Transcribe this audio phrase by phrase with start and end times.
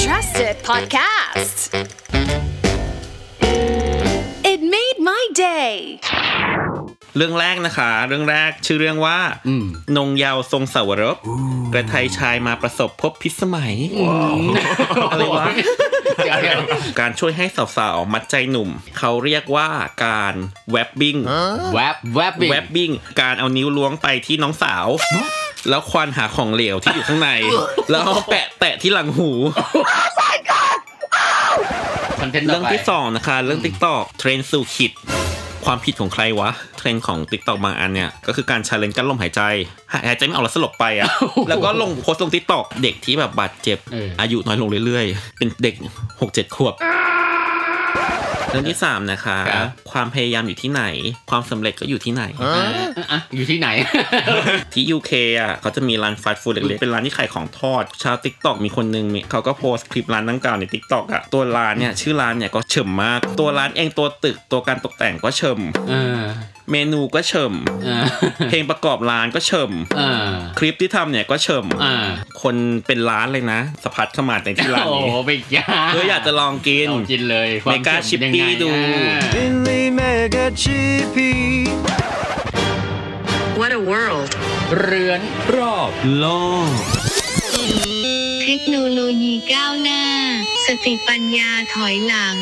[0.00, 1.68] trusted podcast.
[4.44, 5.98] It made my day.
[7.16, 9.18] เรื่องแรกนะคะ เรื่องแรกชื่อเรื่องว่า
[9.96, 11.16] นงเยาวทรงสาวรบ
[11.72, 13.74] กระไทยชายมาประสบพบพิสมัย
[15.10, 15.46] อะไรวะ
[16.24, 16.60] เดี๋ยวเดี๋ยว
[17.00, 17.46] การช่วยให้
[17.76, 18.68] สาวๆมัดใจหนุ่ม
[18.98, 19.68] เขาเรียกว่า
[20.04, 20.34] การ
[20.70, 21.16] แวบบิ้ง
[21.74, 22.90] แวบแวบบิ๊กแวบบิ้ง
[23.20, 24.86] การเอานิ้วล้วงไปที่น้องสาว
[25.70, 27.30] แล้วควานหาของเหลวที่อยู่ข้างใน
[27.90, 29.30] แล้วเอาแปะแตะที่หลังหู
[32.20, 34.92] คอนเทนต์ต่อไปเรื่องไปที่สองนะคะ เรื่อง TikTok เทรนด์สู่ขิต
[35.64, 39.42] ความผิดของใครวะ เทรนของ t ิ k t o k บางอันเนี่ย ก็คือการ challenge กลั้นลมหายใจ
[40.08, 41.08] หายใจไม่ออกแล้วสลบไปอะ
[41.48, 43.78] แล้วก็ลงโพสต์ลง t ิ k t o k เด็กที่แบบบาดเจ็บ
[44.20, 45.74] อายุน้อยลงเรื่อยๆ เป็นเด็ก
[46.14, 46.74] 6-7 ขวบ
[48.52, 49.38] เรื่องที่สามนะคะ
[49.90, 50.84] ความพยายามอยู่ที่ไหน
[51.30, 52.24] ความสำเร็จก็อยู่ที่ไหน
[52.98, 53.68] อะอะอยู่ที่ไหน
[54.72, 63.20] ที่ UK อะเขาจะมีร้านฟาสต์ฟู้ดเล็กๆ เป็นร้านที่ขายของทอด ชาว Tik t o อกมีคนนึงมีเขาก็โพสต์คลิปร้านดังกล่าวใน Tik t o อกอะ ตัวร้านเนี่ย ชื่อร้านเนี่ยก็เฉิมมาก
[63.40, 66.20] ตัวร้านเองตัวตึกตัวการตกแต่งก็เฉิมเออ
[66.70, 68.04] เมนูก็เฉิมเออ
[68.48, 72.06] เพลงประกอบร้านก็เฉิมเออคลิปที่ทำเนี่ยก็เฉิมอ่า
[72.42, 72.54] คน
[72.86, 81.32] เป็นร้านเลยนะสะพัดเข้ามาในที่ร้านโอ้นี้โหไปยาเอออยากจะลองกินลองกินเลยควเมกาเค็เป็นชิปปี้ยังไงดูอ่า Finley Mega Chippy.
[83.58, 84.30] What a world.
[84.80, 85.20] เรือน
[85.56, 86.24] รอบโล
[86.68, 86.70] ก
[88.42, 90.02] เทคโนโลยีก้าวหน้า
[90.66, 92.36] สติปัญญาถอยหลัง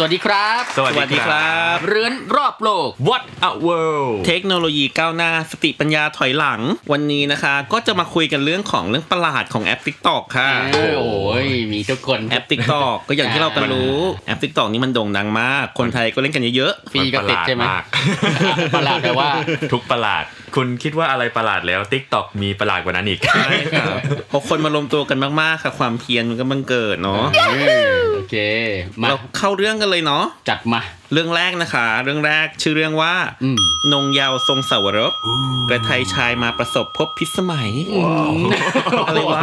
[0.00, 6.60] สวัสดีครับ สวัสดีครับเรือนรอบโลก What a world เทคโนโลยีก้าวหน้าสติปัญญาถอยหลัง
[6.92, 17.82] วันนี้นะคะ ก็จะมาคุยกันเรื่องของเรื่องประหลาดของแอป TikTok ค่ะเออโอ้ยมีทุกคนแอป TikTok ก็อย่างที่เรากันรู้แอป TikTok นี่มันโด่งดังมาก คนไทยก็เล่นกันเยอะฟรีก็ติดใช่ไหมนประหลาดมาก
[18.74, 19.30] ประหลาดแปลว่า
[19.72, 20.24] ทุกประหลาด
[20.56, 23.96] คุณคิดว่าอะไรประหลาดแล้ว Tik t o อกมีประหลาดกว่านั้นอีกๆใช่ครับ
[24.30, 27.52] พอคนมารวมตัวกันมากๆค่ะ ความเพียรมันก็บังเกิดเนาะเอ
[27.96, 28.36] อโอเค
[29.02, 30.80] มาเราเข้าเรื่องกันเลยเนาะจัดมา
[31.12, 33.58] เรื่องแรกนะคะ เรื่องแรกชื่อเรื่องว่าอืม
[33.92, 35.12] นงเยาวทรงสาวรบ
[35.68, 37.70] กระไทยชายมาประสบพบพิสมัย
[39.06, 39.42] อะไรวะ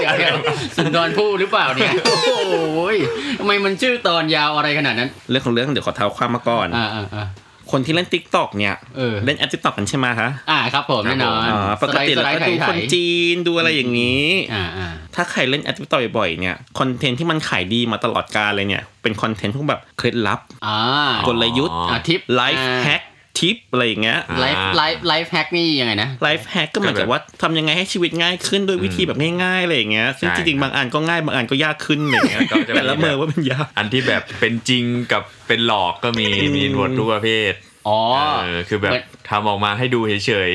[0.00, 0.36] เดี๋ยวเดี๋ยว
[0.76, 2.54] สุนทรภู่หรือเปล่าเนี่ยโอ้โห
[2.94, 2.96] ย
[3.38, 7.26] ทำไมมันชื่อตอนยาวอะไรขนาดนั้น เรื่องของเรื่องเดี๋ยวขอเท้าความมาก่อนอ่าอ่าอ่า
[7.72, 20.78] คนที่เล่น t ิ k t o k เนี่ยเออเล่นแอป TikTok กันใช่ไหมคะอ่าครับผมแน่นอนอ๋อปกติเราก็ด์ดูไถคนจีนดูอะไรอย่างนี้อ่าอ่าถ้าใครเล่นแอป TikTok บ่อยๆเนี่ยคอนเทนต์ที่มันขายดีมาตลอดกาลเลยเนี่ยเป็นคอนเทนต์พวกแบบเคล็ดลับอ่า
[21.26, 23.02] กลยุทธ์อ่า tip life hack
[23.38, 37.54] tip อะไรอย่างเงี้ย life life life hack นี่ยังไงนะ life hack ก็เหมือนกับว่าทำยังไงให้ชีวิตง่ายขึ้นโดยวิธีแบบง่ายๆอะไรอย่างเงี้ยซึ่งใช่จริงๆบางอันก็ง่ายบางอันก็ยากขึ้นอะไรอย่างเงี้ยก็จะมีแต่ละเมอว่ามันยากอันที่แบบเป็นจริงกับเป็นหลอกก็มีมีหนวดทุกประเภท
[37.88, 38.00] อ๋อ
[38.42, 40.52] เออคือแบบเหมือนทำออกมาให้ดูเฉย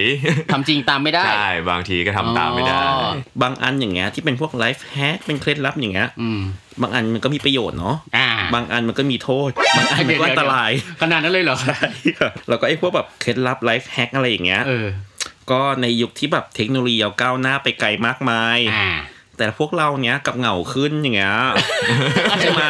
[0.52, 3.12] ทำจริงตามไม่ๆได้ ใช่ บางทีก็ทำตามไม่ได้อ๋อ
[3.42, 6.42] บางอันอย่างเงี้ยที่เป็นพวก life hack เป็นเคล็ดลับอย่างเงี้ยอืม
[6.82, 10.72] บางอันมันก็มีประโยชน์เนาะอ่า บางอันมันก็มีโทษ บางอันมันก็อันตราย
[11.02, 11.80] ขนาดนั้นเลยเหรอ ใช่
[12.20, 14.88] ครับแล้วก็ไอ้พวกแบบเคล็ดลับ life hack อะไรอย่างเงี้ยเออ
[15.52, 18.90] ก็ในยุคที่แบบเทคโนโลยีก้าวหน้าไปไกลมากมายอ่า
[19.38, 21.36] แต่พวกเราเนี้ยกับเหงาขึ้นอย่างเงี้ย
[22.40, 22.64] ใช่ไหม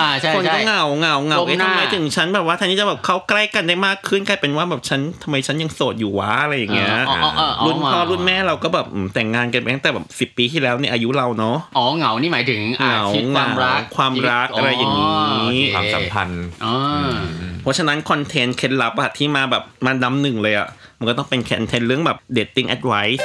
[0.00, 15.06] อ่าใช่คนใช่ก็เหงาเหงาเหงาก้มเอ๊ะหน้าทำไมถึงฉันแบบว่าแทนที่จะแบบเข้าใกล้กันได้มากขึ้นกลายเป็นว่าแบบฉันทำไมฉันยังโสดอยู่วะอะไรอย่างเงี้ยอ๋ออ๋ออ๋ออ๋อรุ่นพ่อรุ่นแม่เราก็แบบอืมแต่งงานกันไปตั้งแต่แบบสิบปีที่แล้วในอายุเราเนาะอ๋อเหงานี่หมายถึงอ่าเหงาชีวิตความรักเหงาความรักอะไรอย่างนี้
[15.42, 16.74] โอเคความสัมพันธ์อ๋อ
[17.06, 20.68] อเพราะฉะนั้นคอนเทนต์เคล็ดลับอะที่มาแบบมันดำหนึ่งเลยอะ
[20.98, 23.22] มันก็ต้องเป็นคอนเทนต์เรื่องแบบ dating advice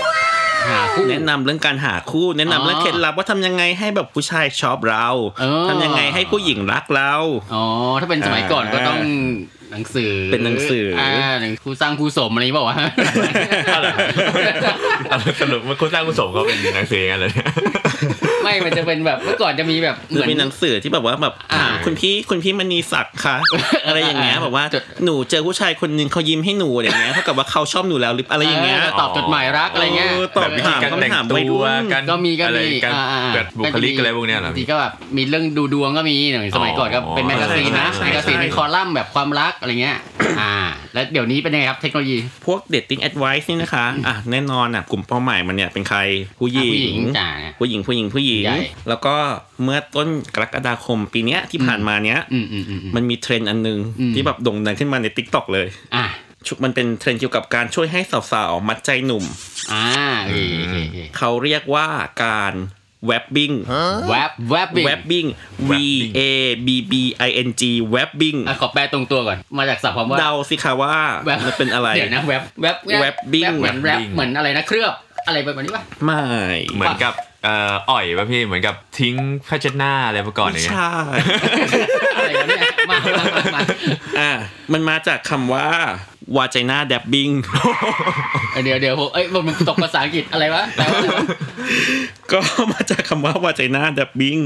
[0.71, 5.07] หาคู่แนะนำเรื่องการหาคู่แนะนำเรื่องอ๋อเคล็ดลับว่าทำยังไงให้แบบผู้ชายชอบเรา
[5.39, 7.13] เออทำยังไงให้ผู้หญิงรักเรา
[7.53, 7.63] อ๋อ
[7.99, 8.99] ถ้าเป็นสมัยก่อนก็ต้อง
[9.71, 11.07] หนังสือเป็นหนังสืออ่
[11.41, 12.77] หนังผู้สร้างผู้สมอะไรอย่างนี้เปล่าวะ
[15.11, 17.49] อะไรสรุปว่าคุณสร้างคุณสมเขาเป็นหนังสืออย่างนั้นเลยเนี่ย
[18.43, 23.37] ไม่มันจะเป็นแบบเมื่อก่อนจะมีแบบหรือมีหนังสือที่แบบว่าแบบอ่าถามคุณพี่คุณพี่มณีศักดิ์คะ
[23.87, 39.97] อะไรอย่างเงี้ยอ่าแบบว่าจดหนูเจอผู้ชายคนหนึ่งเขายิ้มให้หนูอย่างเงี้ยเท่ากับว่าเขาชอบหนูแล้วหรืออะไรอย่างเงี้ยตอบจดหมายรักอะไรเงี้ยเออตอบแบบวิธีการแต่งถามตัวัยรุ่วนการก็มีก็อะไรมีการอ่าอ่าแบบบุคลิกอะไรพวกเนี้ยเหรอบางทีก็แบบมีเรื่องดูดวงก็มีหน่อยสมัยก่อนก็เป็นอ๋อแมกกาซีนนะใช่ใช่แมกกาซีนใช่เป็นคอลัมน์แบบความรักอะไรเงี้ย
[40.39, 40.53] อ่า
[40.93, 45.99] แล้วเดี๋ยวนี้เป็นยังไงครับเทคโนโลยี พวก dating advice นี่นะคะ อะแน่นอนอะกลุ่มเป้าหมายมันเนี่ยเป็นใคร
[46.39, 47.27] ผู้หญิอะผู้หญิงจ้ะ
[47.59, 48.57] ผู้หญิงผู้หญิงผู้หญิง ใหญ่
[48.89, 49.15] แล้วก็
[49.63, 56.05] เมื่อต้นกรกฎาคมปีเนี้ยที่ผ่านมาเนี้ยอืมอืมอืมอืม มันมีเทรนด์อันนึงอืม ที่แบบโด่งดังขึ้นมาใน TikTok เลยอ่า
[56.47, 58.01] ชุมันเป็นเทรนด์เกี่ยวกับการช่วยให้
[58.31, 59.23] สาวๆมัดใจหนุ่ม
[59.71, 59.85] อ่า
[60.23, 61.87] โอเคโอเคโอเคเขาเรียกว่า
[62.23, 62.53] การ
[63.05, 63.51] แวบบิ้ง
[64.09, 65.25] แวบแวบบิ๊กแวบบิ้ง
[65.69, 65.71] V
[66.17, 66.19] A
[66.67, 66.93] B B
[67.27, 70.95] I N G แวบบิ้งอะขอแปลตรงตัวก่อน มาจากศัพท์คำว่าเดาสิคะว่า
[71.25, 74.93] แวบมันเป็นอะไรเดี๋ยวนะแวบแวบแวบบิ้งเหมือนแรปแวบบิ้งเหมือนอะไรนะเคลือบ
[75.27, 76.23] อะไรแบบนี้ปะไม่
[76.75, 77.13] เหมือนกับ
[77.43, 79.15] เอ่ออ่อยป่ะพี่เหมือนกับทิ้ง
[79.47, 80.91] ผ้าเช็ดหน้าอะไรมาก่อนอย่างไม่เงี้ยใช่
[82.15, 83.61] อะไรวะเนี่ยมามามามา
[84.19, 84.31] อะ
[84.73, 85.67] มันมาจากคำว่า
[86.35, 87.29] วาจนาแดบบิง
[88.63, 91.25] เดี๋ยวเดี๋ยวผมเอ้ยผมตกภาษาอังกฤษอะไรวะแปลว่าอะไรวะ
[92.31, 92.39] ก็
[92.71, 94.37] มาจากคำว่าวาจนาแดบบิง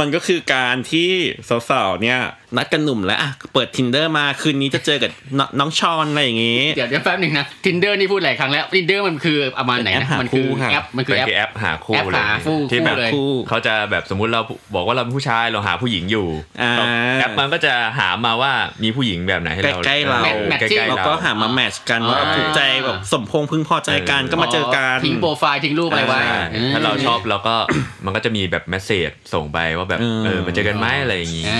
[0.00, 1.10] มันก็คือการที่
[1.70, 2.18] สาวๆเนี่ย
[2.56, 14.40] นัดกันหนุ่มแล้วอะเปิด tinder มาคืนนี้จะเจอกับนน้องชอนอะไรอย่างงี้ เดี๋ยวเดี๋ยวแป๊บหนึ่งนะ tinder นี่พูดหลายครั้งแล้ว tinder มันคือประมาณไหนแอปนะหามันคือคู่ค่ะแอปมันคือเป็นแอปคือแอปหาคู่แอปเลยหาคู่ที่แบบคู่เลยคู่เขาจะแบบสมมุติเรา
[14.74, 16.26] บอกว่าเราเป็นผู้ชายเราหาผู้หญิงอยู่
[16.62, 16.72] อ่า
[17.20, 18.52] แอปมันก็จะหามาว่า
[18.82, 26.40] มีผู้หญิงแบบไหนให้เราใกล้ๆเราออ matching ใกล้ๆเราเราก็หามา match กันว่าอ่าถูกใจแบบสมพงษ์พึงพอใจกันเออก็มาเจอกันทิ้งโปรไฟล์ทิ้งรูปอะไรไว้ใช่
[26.74, 27.54] ถ้าเราชอบเราก็
[28.04, 31.52] มันก็จะมีแบบ message ส่งไปว่าแบบเออเออมาเจอกันไหมอะไรอย่างงี้เอ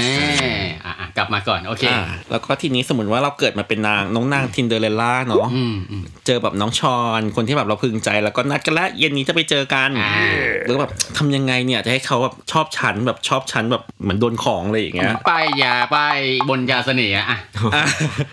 [0.63, 10.27] ออะอะกลับมาก่อนโอเคอ่าแล้วก็ทีนี้สมมติว่าเราเกิดมาเป็นนางน้องนาง Tinderella เนาะอืมอืมเจอแบบน้องชอนคนที่แบบเราพึงใจแล้วก็นัดกันแล้วเย็นนี้จะไปเจอกันอ่า
[10.67, 16.19] แล้วแบบทำยังไงเนี่ยจะให้เขาแบบชอบฉันแบบชอบฉันแบบเหมือนโดนของอะไรอย่างเงี้ยป้ายยาป้าย
[16.51, 17.39] บนยาเสน่ห์อะอะ
[17.75, 17.85] อะ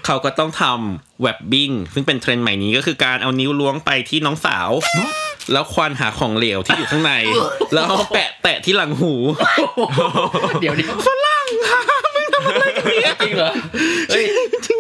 [0.06, 4.70] เขาก็ต้องทำเว็บบิ้งซึ่งเป็นเทรนด์ใหม่นี้ก็คือการเอานิ้วล้วงไปที่น้องสาว
[5.54, 7.14] แล้วควานหาของเหลวที่อยู่ข้างใน
[7.74, 9.14] แล้วเอาแปะแตะที่หลังหู
[10.62, 11.99] เดี๋ยวนี้ฝรั่งมึงทำอะไรกันเนี่ย
[13.24, 13.52] จริงเหรอ
[14.10, 14.26] เฮ้ย
[14.66, 14.80] จริง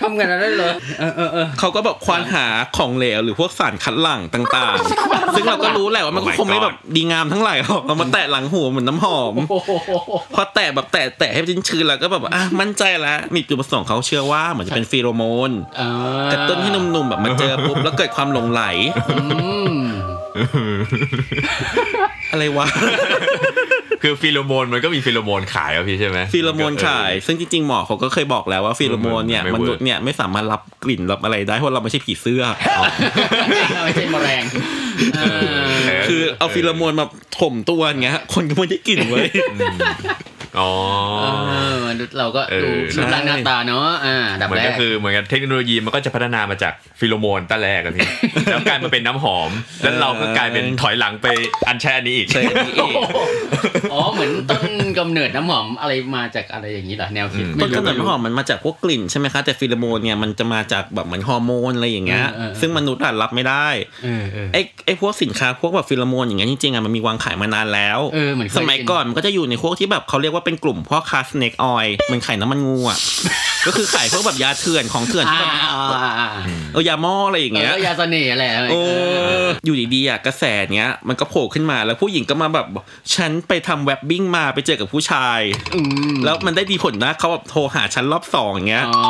[0.00, 2.46] ทำกันอะไรเหรอเออเออเออๆเขาก็แบบควานหา
[2.76, 9.70] ของเหลวหรือพวกสารคัดหลั่งต่างๆ ซึ่งเราก็รู้แหละว่ามันก็ Oh my คงไม่แบบดีงามทั้งหลายหรอกเอามาแตะหลังหูเหมือนน้ำหอมโอ้โห
[10.34, 15.82] พอแตะแบบแตะแตะให้ชื้นๆแล้วก็แบบอะมั่นใจแล้วมีจุดประสงค์เขาเชื่อว่าเหมือนจะเป็นฟีโรโมนเอ
[16.26, 18.62] อกระตุ้นให้หนุ่มๆแบบมาเจอปุ๊บแล้วเกิดความหลงใหล
[20.36, 20.76] อืม
[22.32, 22.66] อะไรวะ
[24.02, 32.42] คือฟีโรโมนมันก็มีฟีโรโมนขายอะพี่ใช่ไหมฟีโรโมนขาย ซึ่งจริงๆหมอเขาก็เคยบอกแล้วว่าฟีโรโมนเนี่ยไม่ work มนุษย์เนี่ยไม่สามารถรับกลิ่นรับอะไรได้เพราะเราไม่ใช่ผีเสื้อ
[33.84, 34.44] ไม่ใช่แมลง
[35.16, 37.06] เออคือเอาฟีโรโมนมา
[37.40, 39.26] ถมตัวอย่างเงี้ยคนก็ไม่ได้กลิ่นเว้ย
[40.58, 40.72] อ๋อ
[41.48, 48.08] เออมนุษย์เราก็เออดูรูปร่างหน้าตาเนาะอ่าดับเหมือนแรก็กคือเหมือนกันเทคโนโลยีมันก็จะพัฒนามาจากฟีโรโมนตั้งแรกอะพี่
[48.50, 49.50] แล้วกลายมาเป็นน้ำหอม
[49.82, 51.26] แล้วเราก็กลายเป็นถอยหลังไป
[51.68, 52.94] อันใช้อันนี้อีกใช่อันนี้อีก
[53.92, 63.68] อ๋อเหมือนต้นกำเนิดน้ำหอมอะไรมาจากอะไรอย่างนี้เหรอแนวคิดต้นกำเนิดไม่รู้น้ำหอมมันมาจากพวกกลิ่นใช่ไหมคะแต่ฟีโรโมนเนี่ยมันจะมาจากแบบเหมือนฮอร์โมนอะไรอย่างเงี้ยเออเออเออซึ่งมนุษย์อะรับไม่ได้
[64.04, 72.98] เออเออไอ้ไอ้พวกสินค้าพวกแบบฟีโรโมนอย่างเงี้ยจริงๆอะมันมีวางขายมานานแล้วเออเหมือนเคยสมัยก่อนมันก็จะอยู่ในพวกที่แบบเขาเรียกว่าเป็นกลุ่มพ่อค้าสเน็กออยเหมือนขายน้ำมันงูอะ
[73.66, 76.42] ก็คือขายพวกแบบยาเถื่อนของเถื่อนที่อ่าแบบอ่าอ่าอ่า
[76.72, 80.44] เออยาหม้ออะไรอย่างเอเงี้ยอยาเสน่ห์อะไรอะไรโอ้เอออยู่ดีๆอะกระแส
[80.76, 82.84] เนี้ย มันก็โผล่ขึ้นมาแล้วผู้หญิงก็มาแบบบอก
[83.14, 85.40] ฉันไปทำเว็บบิ้งมาไปเจอกับผู้ชาย
[85.74, 85.80] อื
[86.14, 89.04] มแล้วมันได้ดีผลนะเขาแบบโทรหาฉันรอบสองอย่างเงี้ยอ๋อ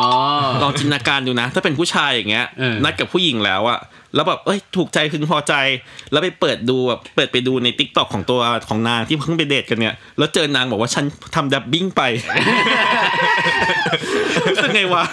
[0.62, 3.78] ลองจินตนาการดูนะ ถ้าเป็นผู้ชายอย่างเงี้ยเออนัดกับผู้หญิงแล้วอะ
[4.14, 5.54] แล้วแบบเอ้ยถูกใจพึงพอใจ
[6.12, 11.04] แล้วไปเปิดดูแบบเปิดไปดูใน TikTok ของตัวของนางที่เพิ่งไปเดทกันเนี่ย แล้วเจอนางบอกว่าฉัน
[11.34, 12.02] ทำ vabbing ไป
[14.50, 15.04] รู้สึกไงวะ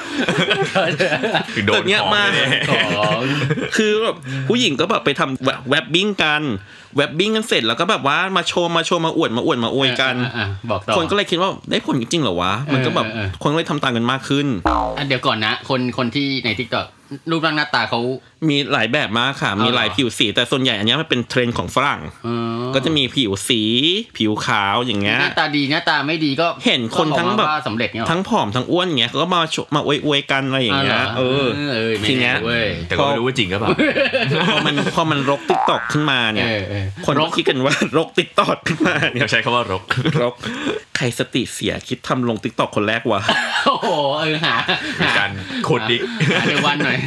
[1.53, 2.79] คือโดนแบบเนี้ยของมากแน่ขอ
[3.19, 3.21] ง
[3.77, 4.15] คือแบบ
[4.49, 6.43] ผู้หญิงก็แบบไปทำ vabbing กัน
[6.95, 14.47] vabbing กันเสร็จแล้วก็แบบว่ามาโชว์มาโชว์มาอวดมาอวดมาอวยกันอะอะบอกต่อคนก็เลยคิดว่าได้ผลจริงๆเหรอวะ มันก็แบบเออเออคนก็เลยทำตามกันมากขึ้น
[14.97, 16.87] อะเดี๋ยวก่อนนะ คนคนที่ใน TikTok
[17.31, 17.99] รูปร่างหน้าตาเขา
[18.49, 22.29] มีหลายแบบมากค่ะ มีหลายเอาเหรอผิวสี แต่ส่วนใหญ่อันเนี้ยมันเป็นเทรนด์ของฝรั่งเอ
[22.59, 23.61] อก็จะมีผิวสี
[24.17, 33.69] ผิวขาวอย่างเงี้ยหน้าตาดีหน้าตาไม่ดีก็เห็นคนทั้งแบบก็ออกมาว่าสำเร็จเนี่ยหรอทั้งผอมทั้งอ้วนอย่างเงี้ยเขาก็มาโชว์มาอวยอวยกันอะไรอย่างเงี้ยหรเออเออไม่ทีเนี้ยแเว้ยแต่ก็ไม่รู้ว่าจริงหรือเปล่า
[34.47, 39.83] พอมันพอมันรก TikTok ขึ้นมาเนี่ยเออเออคนก็คิดกันว่ารก TikTok ขึ้นมาเนี่ยเขาใช้คำว่ารก
[40.21, 40.33] รก
[40.97, 43.21] ใครสติเสียคิดทำลง TikTok คนแรกวะ
[43.65, 43.89] โอ้โห
[44.21, 44.55] เออหา
[45.01, 45.29] หาการ
[45.67, 46.01] ขุดอีก
[46.35, 46.97] หาเดี๋ยววันหน่อย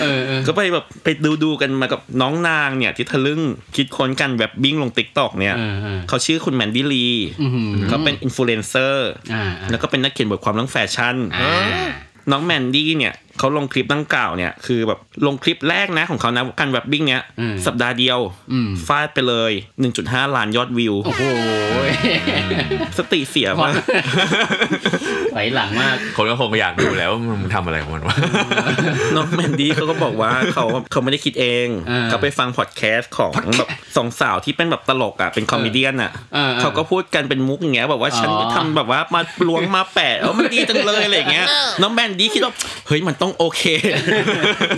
[0.00, 3.40] เออเออก็ไปแบบไปดูดูกันมากับน้องนางเนี่ย ที่ทะลึ่ง
[3.76, 7.06] คิดค้นกันแบบ vabbing ลง TikTok เนี่ยเออเออเขาชื่อคุณแมนดี้ลี
[7.40, 11.52] อื้อหือเขาเป็นอินฟลูเอนเซอร์อ่าแล้วก็เป็นนักเขียนบทความเรื่องแฟชั่นอ่า
[12.30, 18.18] น้องแมนดี้เนี่ย เขาลงคลิปดังกล่าวเนี่ยคือแบบลงคลิปแรกนะของเขานะการ vabbing เนี่ยอืมสัปดาห์เดียว
[18.52, 19.52] อืมฟาดไปเลย
[19.94, 21.22] 1.5 ล้านยอดวิว โอ้โห
[22.98, 23.74] สติเสียมาก
[25.32, 28.16] ไหลหลังมาก คนก็คงอยากดูแล้วว่ามันทำอะไรของมันวะ
[29.16, 41.46] น้องแมนดี้เขาก็บอกว่าเขาเขาไม่ได้คิดเองอ่าเขาไปฟังพอดแคสต์ของแบบสองสาวที่เป็นแบบตลกอะเป็น comedian อะเออเออเขาก็พูดกันเป็นมุกอย่างเงี้ยแบบว่าฉันอ๋อไปทำแบบว่ามาล้วงมาแปะเออมันดีจังเลยอะไรอย่างเงี้ย
[41.82, 42.52] น้องแมนดี้คิดว่า
[42.88, 43.62] เฮ้ยมันต้องโอเค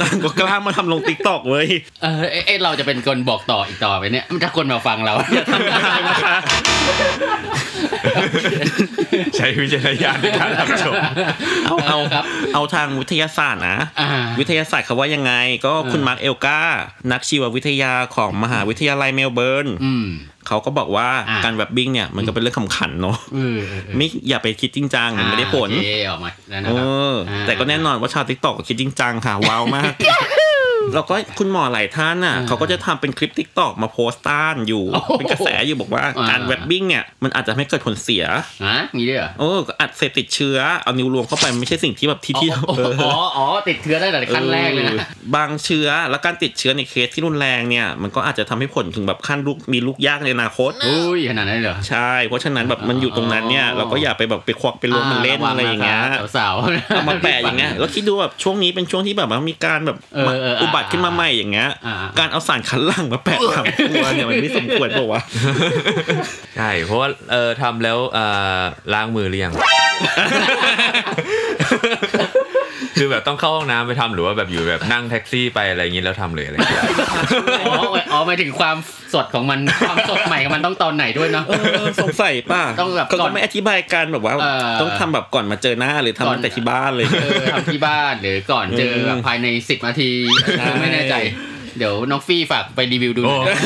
[0.03, 1.69] นางก็กล้ามาทำลง TikTok เว้ย
[2.03, 5.79] เออเอ้เอ้เราจะเป็นคนบอกต่ออีกต่อไปเนี่ยถ้าคนมาฟังเราอย่าทำได้
[6.09, 6.39] นะคะ
[9.37, 10.95] ใช้วิจารณญาณในการรับชม
[11.67, 12.25] เอาเอาครับ
[12.55, 15.33] เอาทางวิทยาศาสตร์นะอ่าวิทยาศาสตร์เขาว่ายังไง
[15.67, 16.61] ก็คุณมาร์คเอลกา
[17.13, 20.07] นักชีววิทยาของมหาวิทยาลัยเมลเบิร์นอืม
[20.49, 29.93] เขาก็บอกว่าอ่าการ vabbing เนี่ยมันก็เป็นเรื่องขำขันเนาะเออเออเออไม่อย่าไปคิดจริงจังมันไม่ได้ผลอ่าโอเคออกมาแล้วนะเอครับออาแต่ก็แน่นอนว่าชาว TikTok คิดจริงจังค่ะว้าวมาก
[30.95, 38.25] แล้วก็คุณหมอหลายท่านน่ะอ่าเขาก็จะทำเป็นคลิป TikTok มาโพสต์ต้านอยู่โอ้โหเป็นกระแสอยู่บอกว่าอ่าการ vabbing เนี่ยมันอาจจะไม่เกิดผลเสีย
[38.67, 65.21] ฮะมีด้วยเหรอโอ้อัดเสพติดเชื้อเอานิ้วรวมเข้าไปมันไม่ใช่สิ่งที่แบบที่ที่อ๋อเอออ๋ออ๋อติดเชื้อตั้งแต่ขั้นแรกเลยนะออบางเชื้อแล้วการติดเชื้อในเคสที่รุนแรงเนี่ยมันก็อาจจะทำให้ผลถึงแบบขั้นลูกมีลูกยากในอนาคตอุ้ยขนาดนั้นเลยเหรอใช่เพราะฉะนั้นแบบมันอยู่ตรงนั้นเนี่ยอ๋อเราก็อย่าไปแบบไปควักไปล้วงมันเล่นอะไรอย่างเงี้ยระวังนะครับสาวๆเอามาแปะอย่างเงี้ยแล้วคิดดูแบบช่วงนี้เป็นช่วงที่แบบว่ามีการแบบเออเอออะอุบัติขึ้นมาใหม่อย่างเงี้ยอ่าการเอาสารคัดหลั่งมาแปะตามตัวเนี่ยมันไม่สมควรเปล่าวะ
[66.57, 68.25] ใช่เพราะว่าเออทำแล้วเอ่
[68.59, 68.61] อ
[68.93, 69.53] ล้างมือหรือยัง
[72.97, 76.85] คือแบบต้องเข้าห้องน้ำไปทำหรือว่าแบบอยู่แบบนั่งแท็กซี่ไปอะไรอย่างนี้แล้วทำเลยอะไรอย่างเงี้ย
[77.67, 78.77] อ๋ออ๋อหมายถึงความ
[79.15, 90.11] สดของมันความสดใหม่ของมันต้องตอนไหนด้วยเนาะเออสงสัยป่ะต้องแบบเขาก่ก็อนไม่อธิบายกันแบบว่าเออต้องทำแบบก่อนมาเจอหน้าหรือทำก่อนตั้งแต่ที่บ้านเลยเออทำที่บ้านหรือก่อนเจอแบบภายในสิบนาที
[90.59, 91.17] ใช่ไม่แน่ใจ
[91.79, 93.57] เดี๋ยวน้องฟี่ฝากไปรีวิวดูหน่อยนะ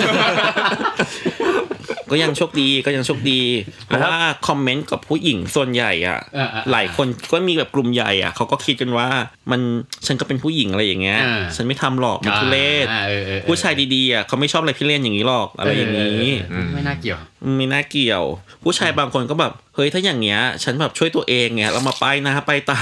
[2.13, 3.41] ก็ยังโชคดีก็ยังโชคดี
[3.87, 9.09] เพราะว่าคอมเมนต์กับผู้หญิงส่วนใหญ่อะเออเออหลายคนก็มีแบบกลุ่มใหญ่อะเขาก็คิดกันว่า
[9.51, 9.61] มัน
[10.07, 17.19] ฉันก็เป็นผู้หญิงอะไรอย่างเงี้ยอ่าฉันไม่ทำหรอกมันทุเรศอ่าเออเออเออผู้ชายดีๆอะเขาไม่ชอบอะไรพี่เล่นอย่างนี้หรอกอะไรอย่างนี้เออไม่น่าเกี่ยว
[17.57, 18.25] ไม่น่าเกี่ยว
[18.65, 22.79] ผู้ชายบางคนก็แบบเฮ้ยถ้าอย่างเงี้ย ฉันแบบช่วยตัวเองไงเรามาป้ายหน้าป้ายตา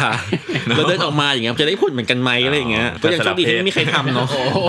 [0.76, 4.61] เราเดินออกมาอย่างเงี้ยจะได้ผลเหมือนกันไหมอะไรอย่างเงี้ยก็ยังโชคดีที่ไม่มีใครทำเนาะโอ้โห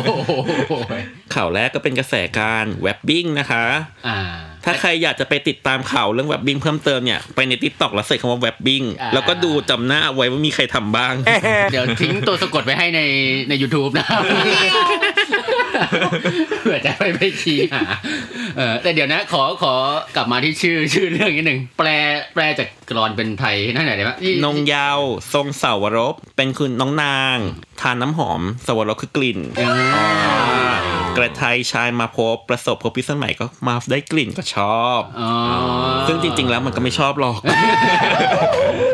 [1.35, 3.63] ข่าวแรกก็เป็นกระแสการ vabbing นะคะ
[4.07, 4.19] อ่า
[4.65, 11.13] ถ้าใครอยากจะไปติดตามข่าวเรื่อง vabbing เพิ่มเติมเนี่ยไปใน TikTok แล้วใส่คำว่า vabbing อ่าแล้วก็ดูจำหน้าเอาไว้ว่ามีใครทำบ้าง
[11.71, 13.01] เดี๋ยวทิ้งตัวสะกดไปให้ใน
[13.49, 14.21] ใน YouTube นะครับ
[16.61, 17.81] เผื่อจะไปไปชี้หา
[18.57, 19.73] เออแต่เดี๋ยวนะ ขอขอ
[20.15, 21.89] กลับมาที่ชื่อชื่อเรื่องนิดหนึ่งแปล
[22.33, 24.11] แปลจากกรอนเป็นไทยนั่นไหนอยได้ไหม
[24.43, 24.99] นงยาว
[25.33, 27.37] ทรงเสาวรบ เป็นคุณน้องนาง
[27.81, 35.31] ทานน้ำหอม สวรสคือกลิ่นอ่า กระไทยชายมาพบประสบพบพิษสมัยก็มาได้กลิ่นก็ชอบอ๋อ
[36.07, 37.39] ซึ่งจริง ๆ แล้วมันก็ไม่ชอบหรอก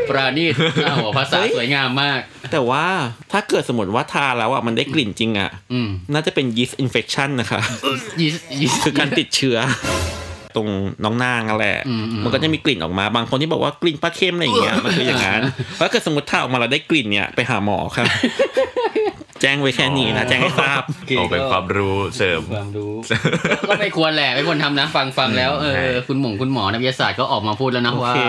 [0.09, 0.53] ปราณีต
[0.87, 2.19] อ้าวภาษาเฮ้ยสวยงามมาก
[2.51, 2.85] แต่ว่า
[3.31, 7.61] ถ้าเกิดสมมติว่าทาแล้วอะมันได้กลิ่นจริงอะอืมน่าจะเป็น yeast infection นะคะ
[8.19, 8.27] ยี
[8.59, 9.57] ยีคือการติดเชื้อ
[10.55, 10.67] ตรง
[11.03, 15.41] น้องนางนั่นแหละอืมอืมมันก็จะมีกลิ่นออกมา บางคนที่บอกว่ากลิ่นปลาเค็มอะไรอย่างเงี้ย มันคืออย่างนั้น
[15.75, 18.07] เพราะเกิดสมมติถ้าออกมาเราได้กลิ่นเนี่ยไปหาหมอครับ
[19.41, 22.93] แจ้งไว้แค่นี้นะแจ้งให้ทราบโอ้เป็นความรู้เสริมความรู้
[23.69, 28.19] ก็ไม่ควรแหละไม่ควรทำนะฟังฟังแล้วเอใช่อคุณหมงคุณหมอนักวิทยาศาสตร์ก็ออกมาพูดแล้วนะโอว่าเค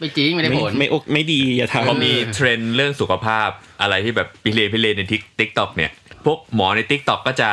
[0.00, 3.48] ไม่จริงไม่ได้ไม่ผลไม่โอไม่ดีอย่าทำพอมีเทรนด์เรื่องสุขภาพ
[3.82, 5.90] อะไรที่แบบพิเรนทร์พิเรนทร์ใน Tik TikTok เนี่ย
[6.24, 7.50] พวกหมอใน TikTok ก็จะ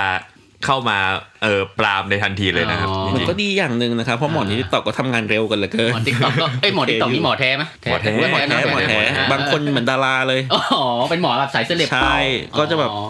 [0.65, 0.97] เข้ามา
[1.43, 12.17] เออปรามในทันทีเลยนะครับอ๋อ จริงมันก็ดีอย่างหนึ่งนะครับ เพราะหมอ TikTok ก็ทำงานเร็วกันเหลือเกินหมอ TikTok ก็เอ้ยหมอ TikTok นี่หมอแท้ไหมหมอแท้ หมอแท้หมอแท้บางคนเหมือนดาราเลย อ๋อเป็นหมอแบบสายเซเลบใช่
[12.57, 13.03] ก็จะแบบ อ๋อ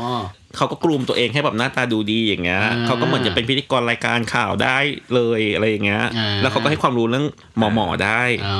[0.58, 4.77] เขาก็กลุ่มตัวเองให้แบบหน้าตาดูดีอย่างเงี้ยอ่าเขาก็เหมือนจะเป็นพิธีกรรายการข่าวได้
[5.15, 7.25] เลยอะไรอย่างเงี้ย อ่า แล้วเขาก็ให้ความรู้เรื่อง
[7.58, 8.60] หมอหมอๆได้ อ๋อ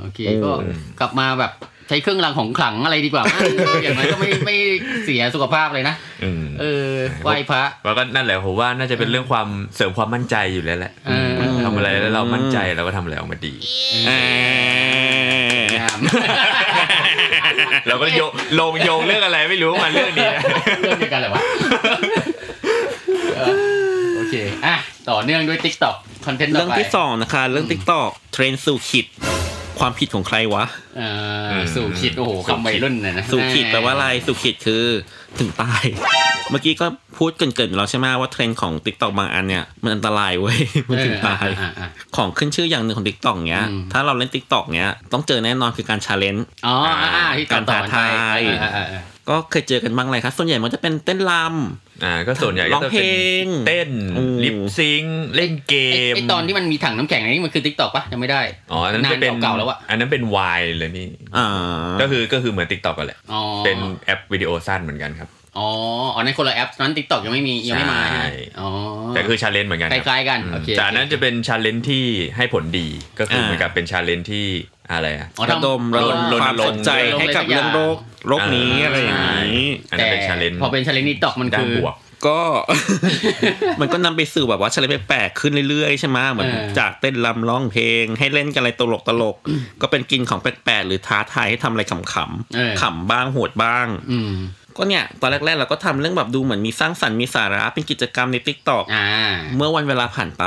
[0.00, 0.50] โอเคโอ้ก็
[1.00, 1.52] กลับมาแบบ
[1.92, 4.56] ใช้เครื่องรางของขลังอะไรดีกว่ามั้งเอออย่างน้อยก็ไม่ไม่
[5.04, 5.94] เสียสุขภาพเลยนะ
[6.24, 6.92] อืมเออ
[7.22, 11.30] ไหว้พระแล้วก็นั่นแหละผมว่าน่าจะเป็นเรื่องความเสริมความมั่นใจอยู่แล้วแหละเออ
[11.64, 13.54] ทำอะไรแล้วเรามั่นใจเราก็ทำอะไรออกมาดี
[14.08, 14.20] อ่า
[15.78, 15.98] งาม
[17.88, 18.20] เราก็โย
[18.60, 20.42] ลงโยงเรื่องอะไรไม่รู้มาเรื่องนี้นะ
[20.80, 21.42] เรื่องเดียวกันเหรอวะ
[23.38, 24.34] เออโอเค
[24.66, 24.74] อะ
[25.08, 25.94] ต่อเนื่องด้วย TikTok
[26.26, 29.06] คอนเทนต์ต่เรื่อองไปที่สองนะคะ เรื่อง TikTok เทรนด์สู่ขิต
[29.80, 30.64] ความผิดของใครวะ
[30.98, 31.02] เอ
[31.52, 34.84] อสู่ขิตโอ้โหคำวัยรุ่นน่ะนะสู่ขิตแปลว่าอะไรสู่ขิตคือ
[35.38, 35.84] ถึงตาย
[36.50, 36.86] เมื่อกี้ก็
[37.18, 40.58] พูดเกริ่นๆแล้วใช่ไหมว่าเทรนด์ของ TikTok บางอันเนี่ยมันอันตรายเว้ย
[40.88, 51.32] มันถึงตายเอออะอะอะของขึ้นชื่ออย่างหนึ่งของ TikTok เนี้ยอืมถ้าเราเล่น TikTok เนี้ยต้องเจอแน่นอนคือการชาเลนจ์อ๋ออะอะที่ต่อต่อการท้าทายเออเออเออก็เคยเจอกันบ้างเลยครับส่วนใหญ่มันจะเป็นเต้นร
[52.04, 53.04] อ่าก็ส่วนใหญ่ก็จะร้องเพล
[53.42, 58.42] งเต้นอืมลิปซิงค์เล่นเกไอ้มไอตอนที่มันมีถังน้ำแข็งอันนี้มันคือ TikTok ปะยังไม่ได้
[58.72, 61.46] อ๋ออันนั้นนานจะเป็นเก่าๆแล้วอะอันนั้นเป็นวายเลยนี่ำอ่า
[62.00, 65.68] ก็คือก็คือเหมือน t ิ k t o k กันแหละอ๋อเป็นแอปวิดีโอสั้นเหมือนกันครับอ๋อ
[66.14, 68.28] อ๋อในนคนละแอปนั้น TikTok ยังไม่มียังไม่มาใช่
[68.60, 68.68] อ๋อ
[69.14, 72.04] แต่คือชาเลนจ์เหมือนกันครับคล้ายๆกันอืมโอเคแต่อันนั้นจะเป็นชาเลนจ์ที่
[72.36, 72.88] ให้ผลดี
[73.18, 74.46] ก็คืออ่าเหมือนกับเป็นชาเลนจ์ที่
[74.92, 77.96] อะไรอะอ๋อระดมระดมรณความรสณนใจให้กับเรื่องโรค
[78.28, 82.40] โรคนี้อ่าอะไรอย่างนี้อันนั้นเป็นชาเลนจ์พอเป็นชาเลนจ์ TikTok มันด้าคืนอบวกก็
[83.80, 94.32] มันก็นำไปสู่แบบว่าชาเลนจ์แปลกๆขึ้นเรื่อยๆใช่ไหมเหมือนเออจากเต้นรำร้องเพลง ให้เล่นกันอะไรตลกตลกๆก็เป็นกินของแปลกๆหรือท้าทายให้ทำอะไรขำเออๆขำบ้างโหดบ้าง อืม
[94.76, 99.06] ก็เนี่ยตอนแรกๆเราก็ทำเรื่องแบบดูเหมือนมีสร้างสรรค์มีสาระเป็นกิจกรรมใน t ิ k t o k อ่า
[99.56, 100.44] เมื่อวันเวลาผ่านไป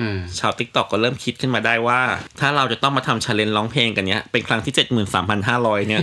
[0.00, 2.00] อืมชาว t ิ k t o k ก็เริ่มคิดขึ้นมาได้ว่า
[2.40, 4.74] ถ้าเราจะต้องมาทำชาเลนจ์ร้องเพลงกันเนี้ยเป็นครั้งที่
[5.30, 6.00] 73,500เนี่ย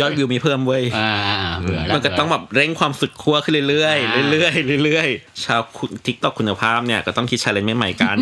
[0.00, 5.60] ยอดวิวมีเพิ่มเว้ยอ่าอ่าอ่าเผื่อละมันก็ต้องแบบเร่งความสุดขั้วขึ้นเรื่อยอ่าๆเรื่อยๆเรื่อยๆชาว
[6.06, 8.18] TikTok คุณภาพเนี่ยก็ต้องคิดชาเลนจ์ใหม่ๆกัน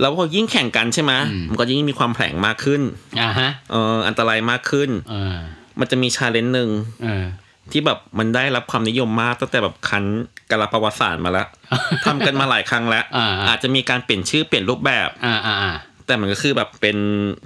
[0.00, 1.12] แล้วพอยิ่งแข่งกันใช่ไหม
[1.50, 2.82] มันก็ยิ่งมีความแผลงมากขึ้น
[3.20, 5.38] อ่าฮะเอออันตรายมากขึ้นเออ
[5.80, 6.70] มันจะมีชาเลนจ์หนึ่ง
[7.04, 7.24] เออ
[7.72, 10.04] ที่แบบมันได้รับความนิยมมากตั้งแต่แบบครั้ง
[10.50, 11.48] กาลประวัติศาสตร์มาแล้ว
[12.06, 15.72] ทำกันมาหลายครั้งแล้วอ่าๆอาจจะมีการเปลี่ยนชื่อเปลี่ยนรูปแบบอ่าอ่าอ่า
[16.06, 16.96] แต่มันก็คือแบบเป็น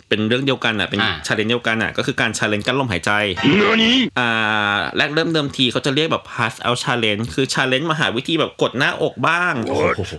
[0.09, 3.11] เป็นเรื่องเดียวกันอะเป็นอ่าชาเลนจ์เดียวกันอะก็คือการชาเลนจ์กลั้นลมหายใจ
[4.19, 4.31] อ่า
[4.97, 9.55] แรกเริ่มเดิมทีเขาจะเรียกแบบ pass out challenge คือชาเลนจ์มาหาวิธีแบบกดหน้าอกบ้าง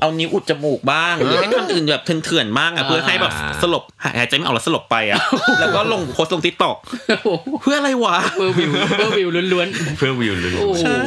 [0.02, 5.20] เอานิ้วอุดจมูกบ้างหรือให้ทำอื่นแบบเถื่อนๆบ้างอะเพื่อให้แบบสลบหายใจไม่ออกแล้วสลบไปอะ
[5.60, 6.76] แล้วก็ลงโพสต์ลง TikTok
[7.62, 9.68] เพื่ออะไรวะเพื่อวิวเบอวิวล้วน
[9.98, 10.98] เพื่อวิวเลยๆโอ้โหใช่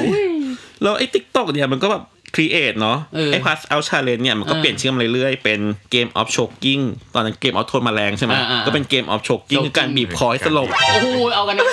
[0.82, 2.02] แล้วไอ้ TikTok เนี่ยมันก็แบบ
[2.34, 5.60] create เนาะเออไอ้ pass out challenge เนี่ยมันก็เออเปลี่ยนชื่อมาเรื่อยๆ เป็น
[5.94, 6.82] game of choking
[7.14, 11.64] ตอนนั้น game of ทนแมลงใช่ไหมอ่าๆก็เป็น game of choking คือการบีบคอให้สลบโอ้โหเอากันนะ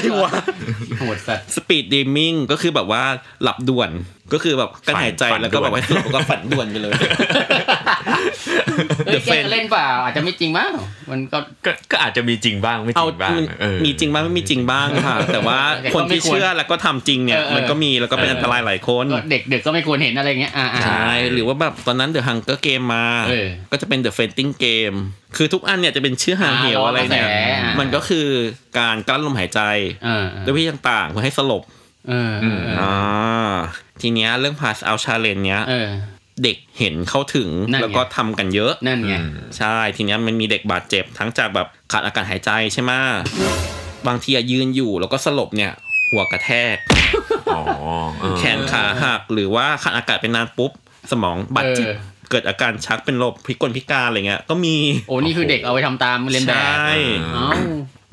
[0.99, 3.03] โหดสัตว์ speed dreaming ก็คือแบบว่า
[3.43, 3.91] หลับด่วน
[4.33, 6.93] ก็คือแบบการหายใจฝันแล้วก็แบบด่วนว่าสลบแล้วก็ฝันด่วนไปเลย
[9.05, 10.71] เฮ้ยแกจะเล่นเปล่าอาจจะไม่จริงมั้ง
[11.11, 24.97] มันก็ก็ก็อาจจะมีจริงบ้างไม่จเอาริงบ้างเออมีจริงบ้างไม่มีจริงบ้างค่ะ แต่ว่าแต่ก็คนที่ไม่ควรเชื่อแล้วก็ทำจริงเนี่ยเออเออมันก็มีแล้วก็เป็นอันตรายหลายคนก็เด็กเด็กก็ไม่ควรเห็นอะไรเงี้ยอ่าอ่าใช่ หรือว่าแบบตอนนั้น The Hunger Game มาเออก็จะเป็น The Fainting Game
[25.35, 28.27] คือทุกอันเนี่ยจะเป็นชื่อหางเหวอ่าอะไรเนี่ยล้อกระแสอ่ามัมันก็คือ
[28.79, 29.61] การกลั้นลมหายใจ
[30.05, 31.63] เออด้วยวิธีต่างๆเพื่อให้สลบ
[32.09, 33.51] เออเออเอออ่า
[34.01, 35.89] ทีเนี้ยเรื่อง pass out challenge เนี้ยเออ
[36.43, 39.13] เด็กเห็นเข้าถึงนั่นไงแล้วก็ทำกันเยอะนั่นไง
[39.57, 42.91] ใช่ทีเนี้ยมันมีเด็กบาดเจ็บทั้งจากแบบขาดอากาศหายใจใช่ไหม
[44.07, 45.71] บางทีอะยืนอยู่แล้วก็สลบเนี่ย
[46.09, 46.75] หัวกระแทก
[47.55, 47.61] อ๋อ
[48.19, 50.71] เออแขนขาหักหรือว่าขาดอากาศไปนานปุ๊บ
[51.11, 51.97] สมองบาดเจ็บเออ
[52.29, 54.75] เกิดอาการชักเป็นลมพิกลพิการอะไรเงี้ยก็มี
[55.07, 56.89] โอ้นี่คือเด็กเอาไปทำตามเลียนแบบใช่
[57.33, 57.49] เอ้า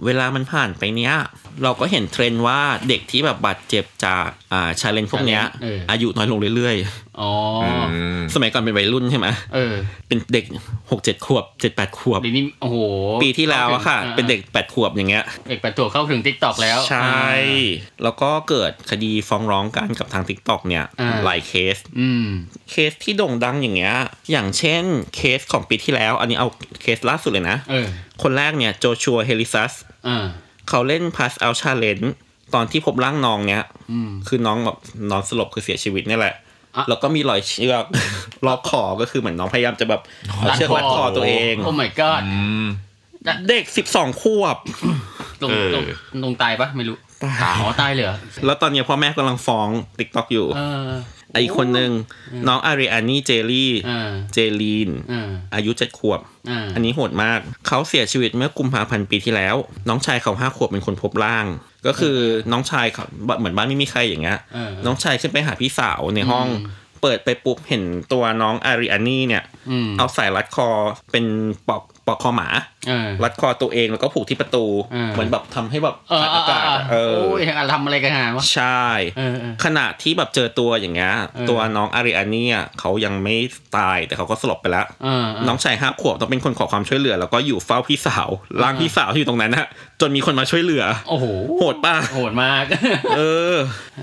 [0.05, 1.15] เวลามันผ่านไปเนี้ย
[1.63, 6.77] เราก็เห็นเทรนด์ว่าเด็กที่แบบบาดเจ็บจากอ่าชาเลนจ์พวกเนี้ยเอออายุน้อยลงเรื่อย
[7.21, 7.33] อ๋อ
[8.17, 9.75] มๆสมัยก่อนเป็นวัยรุ่นใช่ไหมเออ
[10.09, 10.45] เป็นเด็ก
[10.91, 12.77] หกเจ็ดขวบเจ็ดแปดขวบเดี๋ยวนี้โอ้โห
[13.23, 17.29] ปีที่แล้วอะค่ะเข้าถึงเป็นเด็กแปดขวบอย่างเงี้ย เด็กแปดขวบเข้าถึง TikTok แล้ว ใช่
[18.03, 22.27] แล้วก็เกิดคดีฟ้องร้องกันกับทาง t ิ k t o k เนี่ยอ่าหลายเคส อืม
[22.71, 23.95] เคสที่โด่งดังอย่างเงี้ย
[24.31, 24.85] อย่างเช่น
[25.17, 26.49] เคสของปีที่แล้ว อันนี้เอา
[26.83, 27.87] เคสล่าสุดเลยนะเออ
[28.23, 29.73] คนแรกเนี่ยโจชัวเฮลิซัส
[30.09, 30.27] อ่า
[30.69, 32.07] เขาเล่น Pass Out Challenge
[32.55, 34.79] ตอนที่พบร่างน้องเนี้ยอืมคือน้องแบบ
[35.11, 36.46] นอนสลบคือเสียชีวิตนี่แหละอะ
[36.89, 37.85] แล้วก็มีรอยเชือก
[38.47, 40.01] รอบคอก็คือเหมือนน้องพยายามจะแบบ
[40.39, 42.67] เอาเชือกรัดคอตัวเอง โอ้ my god อืม
[43.49, 44.57] เด็กสิบสองขวบ
[45.41, 45.85] ตรงเออตรง
[46.23, 46.97] ตรงตายปะไม่รู้
[47.45, 49.69] อ๋อตายเลยเหรอแล้วตอนเนี้ยพ่อแม่กำลังฟ้อง
[49.99, 50.93] ติ๊กต็อกอยู่เออ
[51.33, 51.91] ไออีกคนนึง
[52.49, 56.21] น้องอาริอานี่เจลี่อ่าเจลีนอ่าอายุเจ็ดขวบ
[56.51, 59.57] อ่าอันนี้โหดมาก เขาเสียชีวิตเมื่อกุมภาพันธ์ปีที่แล้ว
[59.89, 61.47] น้องชายเขาห้าขวบเป็นคนพบร่าง
[61.87, 62.17] ก็คือ
[62.53, 63.05] น้องชายเขา
[63.39, 70.69] เหมือนบ้านไม่มีใครอย่างเงี้ยเออน้องชายขึ้นไปหาพี่สาวในห้องอืมเปิดไปปุ๊บเห็นตัวน้องอาริอานี่เนี่ยอืมเอาสายรัดคอ
[71.13, 71.25] เป็น
[71.69, 72.49] ปอก ปอกคอหมา
[72.89, 74.65] เออรัดคอตัวเองแล้วก็ผูกที่ประตู
[74.95, 77.43] อืมเหมือนแบบทำให้แบบเออขาดเออาอกาศเอออะเออโอ้ย
[77.73, 78.85] ทำอะไรกันหาวะใช่
[79.19, 83.37] เออเออขณะที่แบบเจอตัวอย่างเงี้ยเออตัวน้องอาริอานี่อะเขายังไม่
[83.77, 88.29] ตายแต่เขาก็สลบไปแล้วเออเออน้องชายห้าขวบต้องเป็นคนขอความช่วยเหลือ แล้วก็อยู่เฝ้าพี่สาว
[88.63, 89.67] ร่างพี่สาวที่อยู่ตรงนั้นนะ
[90.01, 91.27] จนมีคนมาช่วยเหลือ โอ้โห
[91.59, 92.65] โหดป่ะโหดมาก
[93.17, 93.21] เอ
[93.55, 93.57] อ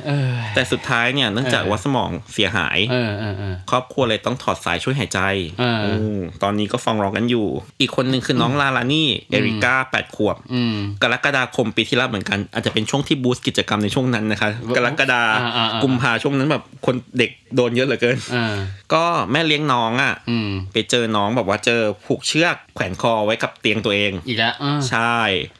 [0.07, 5.19] เออแต่สุดท้ายเนี่ยเนื่องจากเออว่าสมองเสียหายเออเออเออครอบครัวเลยต้องถอดสายช่วยหายใจ
[5.59, 7.47] เอออืมตอนนี้ก็ฟ้องร้องกันอยู่
[7.81, 18.55] อีกคนหนึ่งคือน้องลาลานี่เอริก้าแปดขวบอืมกรกฎาคมปีที่แล้วเหมือนกัน อาจจะเป็นช่วงที่บูสต์กิจกรรมในช่วงนั้นนะคะกรกฎาอ่าอ่าอ่ากุมภาช่วงนั้นแบบคนเด็กโดนเยอะเหลือเกินเออ
[18.93, 25.17] ก็แม่เลี้ยงน้องอะอืมไปเจอน้องแบบว่าเจอผูกเชือกแขวนคอไว้กับเตียงตัวเองอีกแล้วเออใช่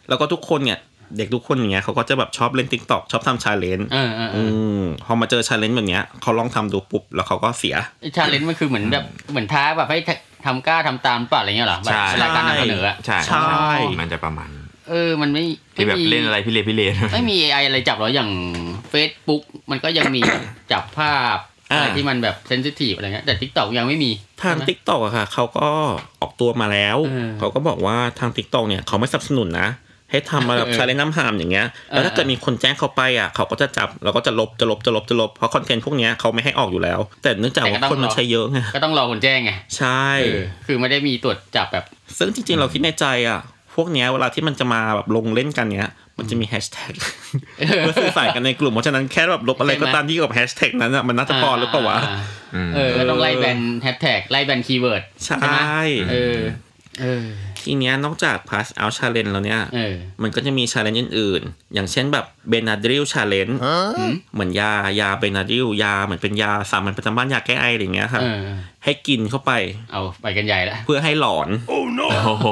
[0.09, 0.79] แล้วก็ทุกคนเนี่ย
[1.17, 4.49] เด็กทุกคนอย่างเงี้ยเขาก็จะแบบชอบเล่น TikTok ชอบทำชาเลนจ์เออเออเออือ
[4.81, 9.99] มพอมาเจอชาเลนจ์แบบเนี้ยเขาลองทำดูปุ๊บแล้วเขาก็เสียไอ้ชาเลนจ์มันคือเหมือนแบบเหมือนท้าแบบให้
[10.45, 14.49] ทำกล้าทำตามป่ะอะไรเงี้ยเหรอแบบใช่รายการนำเสนออะใช่ใช่ มันจะประมาณ
[14.89, 15.43] เออมันไม่
[15.75, 16.81] ที่แบบม่มีเล่นอะไรพี่เลพี่เล
[17.13, 18.29] ไม่มีไออะไรจับหรออย่าง
[18.93, 20.21] Facebook มันก็ยังมี
[20.71, 21.37] จับภาพ
[21.69, 25.69] อะไรอ่า ที่มันแบบเซนซิทีฟอะไรเงี้ยแต่ TikTok ยังไม่มีทางใช่ไหมติ๊กต็อกอะค่ะเขาก็
[26.21, 29.67] ออกตัวมาแล้ว เออ เขาก็บอกว่าทางติ๊กต็อกเนี่ยเขาไม่สนับสนุนนะ
[30.13, 41.85] ให้ทำมาแบบเออชาเลนจ์น้ำหามอย่างเงี้ยแล้วถ้าเออเกิดมีคนแจ้งเขาไปอะเขาก็จะจับแล้วก็จะลบจะลบจะลบจะลบเพราะคอนเทนต์พวกเนี้ยเขาไม่ให้ออกอยู่แล้ว แต่เนื่องจากว่าคนมันใช้เยอะไงก็ต้องรอคนแจ้งไงใช่เออคือไม่ได้มีตรวจจับแบบ
[42.17, 43.39] ซึ่งจริง ๆ เราคิดในใจอะ
[43.75, 46.93] พวกเนี้ยเวลาที่มันจะมาแบบลงเล่นกันเนี้ยมันจะมีแฮชแท็ก
[47.79, 55.47] เพื่อสื่อสารกันในกลุ่มเพราะฉะนั้นแค่แบบลบอะไรก็ตามที่เกี่ยวกับแฮชแท็กนั้นอะมันน่าจะพอหรือเปล่าวะอ่าเออก็ต้องไล่แบนแฮชแท็กไล่แบนคีย์เวิร์ดใช่ไหม
[56.11, 56.39] เออ
[57.01, 57.27] เออ
[57.65, 63.53] ทีเนี้ยนอกจาก pass out challenge แล้วเนี่ยเออมันก็จะมี challenge อื่นๆ อย่างเช่นแบบเบนาดิล challenge
[64.33, 68.43] เหมือนยายา Benadryl ยาเหมือนเป็นยาสามัญประจำบ้านยาแก้ไออะไรอย่างเงี้ยครับเออ
[68.83, 69.51] ให้กินเข้าไป
[69.91, 71.79] เอาไปกันใหญ่แล้วเพื่อให้หลอนโอ้
[72.39, 72.47] โห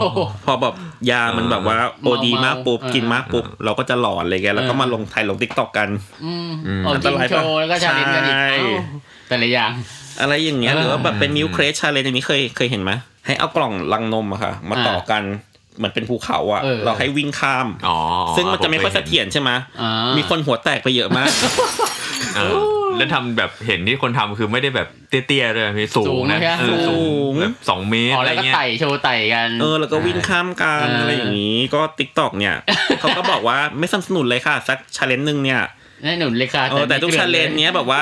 [0.45, 0.73] พอแบบ
[1.11, 5.89] ยามันแบบว่า OD มากปุ๊บเมาๆกินมากปุ๊บเราก็จะหลอนอะไรเงี้ยแล้วก็เออมาลงไทยลง TikTok กัน
[6.25, 8.79] อืมอืมเอาอันจตริงรายโชปะว์แล้วก็ challenge กันอีกใช่เอ้า
[9.27, 9.71] แต่ละอย่าง
[10.21, 12.91] อะไรอย่างเงี้ยเออหรือว่าแบบเป็น milk crate challenge อันนี้เคยเคยเห็นไหม
[13.25, 15.23] ให้เอากล่องลังนมอะค่ะ มาต่อกัน
[15.77, 17.97] เหมือนเป็นภูเขาอะเออเราให้วิ่งข้ามอ๋อ
[18.37, 19.49] ซึ่งมันจะไม่ค่อยเสถียรใช่ไหม
[19.81, 21.31] อ่ามีคนหัวแตกไปเยอะมาก
[22.35, 22.55] เออ
[22.97, 32.55] แล้วทำแบบเห็นที่คนทำคือไม่ได้แบบเตี้ยๆเลยมีสูสูงงนะนะเออสูงแบบสองเมตรอ๋ออะไรแล้วก็เงี้ยไต่โชว์ไต่กันเออแล้วก็วิ่งข้ามกันเออออะไรอย่างนี้ ก็ TikTok เนี่ย
[32.99, 35.61] เขาก็บอกว่าไม่สนับสนุนเลยค่ะสัก challenge หนึ่งเนี่ย
[36.03, 38.01] แน่หนุนเลยค่ะเออแต่ทุก challenge เนี้ยแบบว่า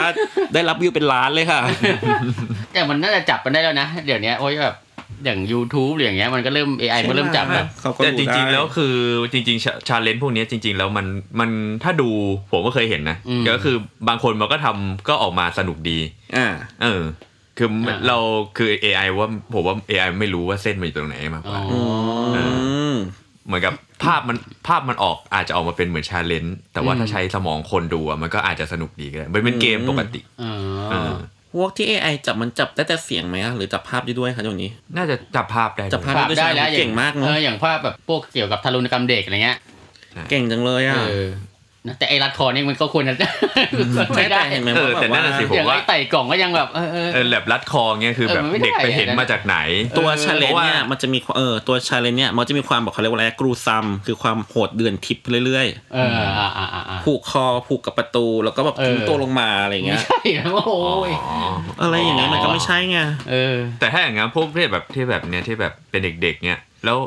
[0.53, 1.61] ได้รับวิวเป็นล้านเลยค่ะ
[2.73, 4.75] แต่มันน่าจะจับมันได้แล้วนะ เดี๋ยวนี้โอ้ยแบบ
[5.25, 8.95] อย่าง YouTube หรืออย่างเงี้ยมันก็เริ่ม AI มันก็เริ่มจับแบบเขาก็แต่ดูจริงได้ๆแล้วคือ
[9.33, 11.05] จริงๆ challenge พวกเนี้ยจริง ๆ แล้วมัน
[11.39, 11.49] มัน
[11.83, 12.09] ถ้าดู
[12.51, 13.75] ผมก็เคยเห็นนะอืมก็คือ
[14.07, 15.99] บางคนมันก็ทำก็ออกมาสนุกดี
[16.35, 16.47] อ่า
[16.83, 17.03] เออ
[17.57, 18.17] คืออาเรา
[18.57, 21.73] คือ AI ว่าผมว่า AI ไม่รู้ว่าเส้นมันอยู่ตรงไหนมากกอ๋ว่าอ
[22.35, 22.43] อื
[22.93, 22.95] ม
[23.45, 30.53] เหมือนกับภาพมันภาพมันออกอาจจะออกมาเป็นเหมือนชาเลนจ์แต่ว่าถ้าใช้สมองคนดูอะมันก็อาจจะสนุกดีก็ได้มันเป็นเกมปกติอ๋อ
[30.91, 31.13] เออ
[31.55, 39.57] พวกที่ AI จับมันจับได้แต่เสียงไหมอะหรือจับภาพได้ด้วยคะเดี๋ยวนี้ น่าจะจับภาพได้จับภาพภาพได้แล้วเก่งมากเนอะเอออย่างภาพแบบพวกเกี่ยวกับทารุณกรรมเด็กอะไรเงี้ย
[40.29, 41.29] เก่งจังเลยอะเออ
[41.87, 43.15] นะแต่ไอ้รัดคอนี่มันก็ควรจะ
[44.15, 49.57] ไม่ได้เห็นไหมเออว่าแต่แบบนั่นว่าน่ะสิผอมย่างว่าไอ้ไต่กล่องก็ยังแบบเออเออเออแบบรัดคอเงี้ยคือแบบเออมันไม่ได้เด็กไปเห็นอะนะมาจากไหน
[49.97, 61.37] ตัวเออชาเลนเพราะว่าเนี่ยมันจะมีเออตัวชาเลนเนี่ยมันจะมีความบอกเขาเรียกว่าอะไรกรูซัมคือความโหดเดือนทิพย์เรื่อยเอออ่าอ่าอ่าอ่าๆผูกคอผูกกับประตูแล้วก็แบบทิ้งเออตัวลงมาอะไรอย่างไม่เงี้ยใช่นะโอ้ยอ๋อ
[61.81, 62.97] อะไรอย่างเงี้ยมันก็ไม่ใช่ไง
[63.31, 66.97] เออ แต่ถ้าอย่างงั้นพวกที่แบบที่แบบเนี้ยที่แบบเป็นเด็กๆเนี้ยแล้ว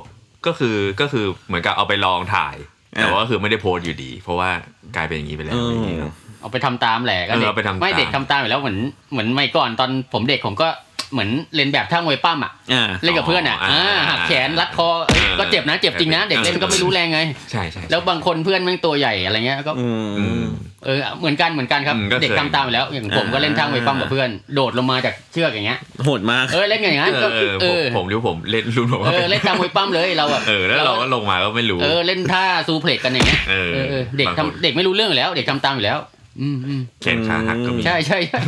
[0.47, 2.57] ก็คือก็คือเหมือนกับเอาไปลองถ่าย
[3.01, 4.51] แต่ว่าก็คือไม่ได้โพสต์อยู่ดี เพราะว่า
[4.97, 8.79] กลายเป็นอย่างนี้ไปแล้วเอออย่างงี้เนอะเอาไปทำตามแหละก็เออเด็กเอาไปทำตาม ไม่เด็กทำตามอยู่แล้วเหมือน
[9.13, 10.69] เหมือนไม่ก่อนตอนผมเด็กผมก็
[11.13, 20.47] เหมือนเล่นแบบท่ามวยปั้มอะอ่า เล่นกับเพื่อนอะอ๋ออ่าอ่าหักแขนรัดคอเอ้ยเออก็เจ็บนะเจ็บจริงนะเด็กเล่นก็ไม่รู้แรงไง ใช่ใช่แล้วบางคนเพื่อนแม่งตัวใหญ่อะไรเงี้ยก็อือืมม
[20.85, 35.99] เออเหมือนกันเหมือนกันครับ อืมก็เคยเด็กทำตามอยู่แล้ว อย่างผมก็เล่นท่ามวยปั้มกับเพื่อน โดดลงมาจากเชือกอย่างเงี้ยโหดมาก เออเล่นกันอย่างนั้นเอก็อเออเอผมอผมรู้ผมเล่นรุ่นผมเอว่าอเล่นท่ามวยปั้มเลยเราอะเออแล้วเราก็ลงมาก็ไม่รู้ เออเล่นท่าซูเพล็กกันอย่างเงี้ยเออเออเออเด็กบางคน ทำเด็กไม่รู้เรื่องอยู่แล้ว เด็กทำตามอยู่แล้ว
[36.41, 38.41] อืมอืมแขนขาหักก็มี ใช่ใช่ใช่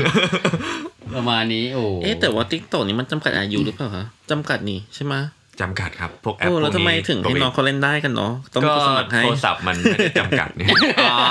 [1.14, 5.14] ประมาณนี้โอ้ เอ๊ะแต่ว่าทิกตอกนี่มันจำกัดอายุหรือเปล่าคะจำกัดนี่ใช่ไหม
[5.60, 10.66] จำกัดครับ พวกแอปโอ้พวแล้วกทำไมนี้ถึงให้น้องเขาเล่นได้กันเนาะต้องมีก็คนสมัครให้โทรศัพท์มันไม่ได้จำกัดนี่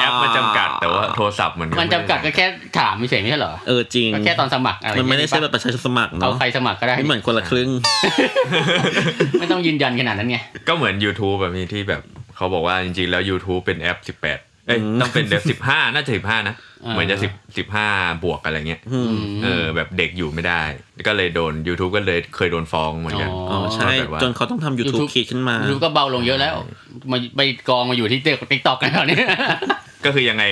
[0.01, 2.45] แอปมันจำกัดแต่ว่าโทรศัพท์มันมันจำกัดก็แค่
[2.79, 7.69] ถามเฉยๆไม่ใช่เหรอเออจริงก็แค่ตอนสมัครอะไรมันไม่ได้เงี้ยใช่แบบประชาชนสมัครเอาเนาะใครสมัครก็ได้ไม่เหมือนคนละครึ่ง
[9.39, 12.01] ไม่ต้องยืนยันขนาดนั้นไงก็เหมือน YouTube แบบนี้ที่แบบ
[12.35, 17.17] เขาบอกว่าจริงๆแล้ว YouTube เป็นแอป 18 เอ้ยอืมต้องเป็นแบบ15น่าจะ15นะอ่าเหมือนจะ
[17.55, 20.61] 10 15บวกอะไรเงี้ยอืมเออแบบเด็กอยู่ไม่ได้
[21.07, 26.55] ก็เลยโดน YouTube ก็เลยเคยโดนฟ้องเหมือนกันอ๋อใช่แบบว่าจนเขาต้องทำ YouTube YouTube คีดขึ้นมาดูก็เบาลงเยอะแล้ว
[27.11, 29.17] มาไปกองมาอยู่ที่ TikTok กันตอนนี้
[30.05, 30.43] ก็คือยังไง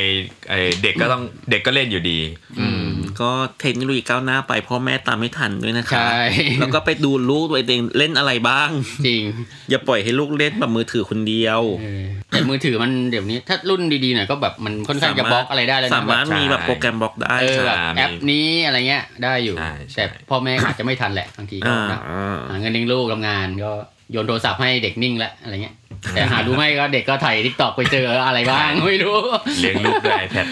[0.49, 2.19] ไอเด็กก็ต้องเด็กก็เล่นอยู่ดี
[2.59, 2.83] อืม
[3.21, 6.21] ก็เทคโนโลยีก้าวหน้าไปพ่อแม่ตามไม่ทันด้วยนะคะใช่
[6.59, 8.69] แล้วก็ไปดูลูกตัวเองเล่นอะไรบ้าง
[9.07, 9.23] จริง
[9.69, 23.71] อย่าปล่อยให้ลูกเล่นแบบมือถือคนเดียวเออแต่มือถือมันเดี๋ยวนี้ ถ้ารุ่นดีๆหน่อยก็แบบมันค่อนข้างจะบล็อกอะไรได้แล้วนะสามารถแบบมีแบบโปรแกรมบล็อกได้เออค่ะแบบมีแอปนี้อะไรเงี้ยได้อยู่ใช่ใช่แต่พ่อแม่อาจจะไม่ทันแหละบางทีก็อ่าแบบอ่าหาเงินเลี้ยงลูกทำงานก็
[24.11, 25.75] โยนโทรศัพท์ให้เด็กนิ่งแล้วอะไรเงี้ย
[26.13, 29.17] แต่หารู้ไหมก็เด็กก็ถ่าย TikTok ไปเจออะไรบ้างไม่รู้
[29.59, 30.47] เลี้ยงลูกด้วย iPad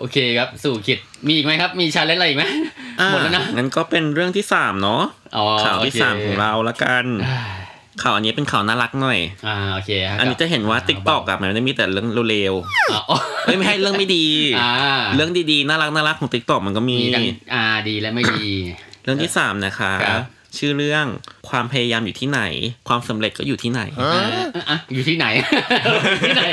[0.00, 2.44] โอเคครับ สู่ขิตมีอีกไหมครับ มี challenge อะไรอีกไหม
[3.00, 5.02] อ่าหมดแล้วนะงั้นก็เป็นเรื่องที่สามเนาะ
[5.36, 7.04] อ๋อข่าวที่โคสามของเราละกัน
[8.02, 12.54] ข่าวอันนี้เป็นข่าวน่ารักหน่อย อ่าโอเคครับอันนี้จะเห็นว่า TikTok อะมันไม่ได้มีแต่เรื่องเลว
[12.92, 14.26] อ่าอ๋อๆเอ้ยไม่ให้เรื่องไม่ดี
[14.60, 14.70] อ่า
[15.16, 18.44] เรื่องดีๆน่ารักน่ารักของ TikTok มันก็มีมีทั้งอ่าดีและไม่ดี
[19.04, 20.24] เรื่องที่สามนะคะครับ
[20.58, 21.06] ชื่อเรื่อง
[21.48, 22.42] ความพยายามอยู่ที่ไหน
[22.88, 25.26] ความสำเร็จก็อยู่ที่ไหนอะอะอยู่ที่ไหน
[25.84, 26.44] อยู่ที่ไหน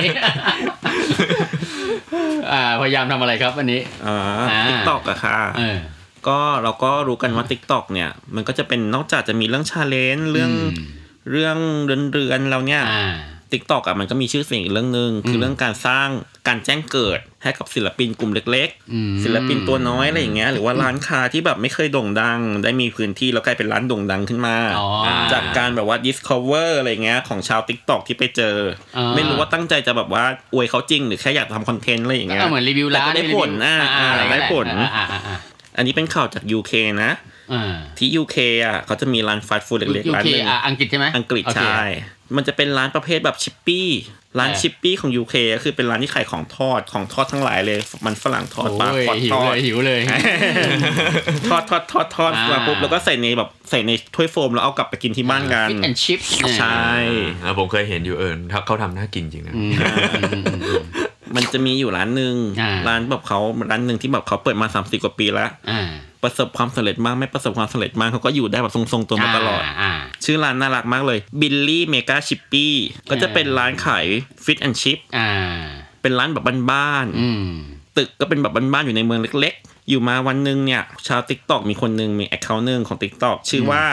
[2.54, 4.18] อ่าพยายามทำอะไรครับวันนี้อ่า
[4.50, 5.78] อ่า TikTok อะค่ะเออ
[6.28, 10.54] ก็เราก็รู้กันว่า TikTok เนี่ย มันก็จะเป็นนอกจากจะมีเรื่อง challenge เรื่องม
[11.32, 12.82] เรื่องเรื้อนเรื้อนๆเราเนี่ย
[13.48, 16.08] อ่า TikTok อะมันก็มีชื่อเสียงอีกเรื่องหนึ่งคือเรื่องการสร้าง
[16.48, 24.88] การแจ้งเกิดให้กับศิลปินกลุ่มเล็กอืมๆศิลปินตัวน้อยอะไรอย่างเงี้ยหรือว่าร้านค้าที่แบบไม่เคยโด่งดัง ได้มีพื้นที่แล้วกลายเป็นร้านโด่งดังขึ้นมาอ๋อ
[25.34, 28.56] จากการแบบว่า discover อะไรเงี้ยของชาว Tik t o อกที่ไปเจอ
[28.98, 35.38] อาไม่รู้ว่าตั้งใจจะแบบว่าอวยเขาจริงหรือแค่อยากทำคอนเทนต์อะไรอย่างเงี้ยก็เหมือนรีวิวร้านแต่ก็ได้ผลอ่าอ่าอะไรก็ได้ผลอ่าอ่าอ่า
[35.78, 36.72] อันนี้เป็นข่าวจาก UK
[37.04, 37.12] นะ
[37.54, 41.84] อ่าที่ UK อะเขาจะมีร้านฟาสต์ฟู้ดเล็กยูๆร้านเคหนึงอะอังกฤษใช่ไหมอังกฤษโเคใช่
[42.36, 43.88] มันจะเป็นร้านประเภทแบบ chippy
[44.40, 50.02] ร้านเออ chippy ของ UK ก็คือเป็นร้านที่ขายของทอดของทอดทั้งหลายเลย มันฝรั่งทอดปลาโอ้ยทอดหิทวอเลดยหิวเลย
[51.48, 56.20] ทอดทอดทอดทอดอ่ามมาปุ๊บแล้วก็ใส่ในแบบใส่ในถ้วยโฟมแล้วเอากลับไปกินที่บ้านกัน fish and chips
[56.60, 56.88] ใช่
[57.44, 59.54] แล้วผมเคยเห็นอยู่เอิญเขาทำน่ากินจริงนะ
[61.36, 63.40] มันจะมีอยู่ร้านหนึ่งอ่าร้านแบบเขา
[63.72, 65.88] ร้านหนึ่งที่แบบเขาเปิดมา30กว่าปีแล้วอ่า
[66.28, 69.92] ประสบความสำเร็จมากไม่ประสบความสำเร็จมากเขาก็อยู่ได้แบบทรงๆตัวมาตลอดอ่า
[70.26, 72.74] ชื่อร้านน่ารักมากเลย Billy Mega Chippy
[73.10, 74.06] ก็จะเป็นร้านขาย
[74.46, 75.30] fish and chips อ่า
[76.02, 83.84] เป็นร้านแบบบ้านอืมๆตึกก็เป็นแบบบ้านๆอยู่ในเมืองเล็กๆ อยู่มาวันหนึ่งเนี่ย ชาว TikTok มีคนหนึ่งมี account หนึ่งของ TikTok ชื่อว่า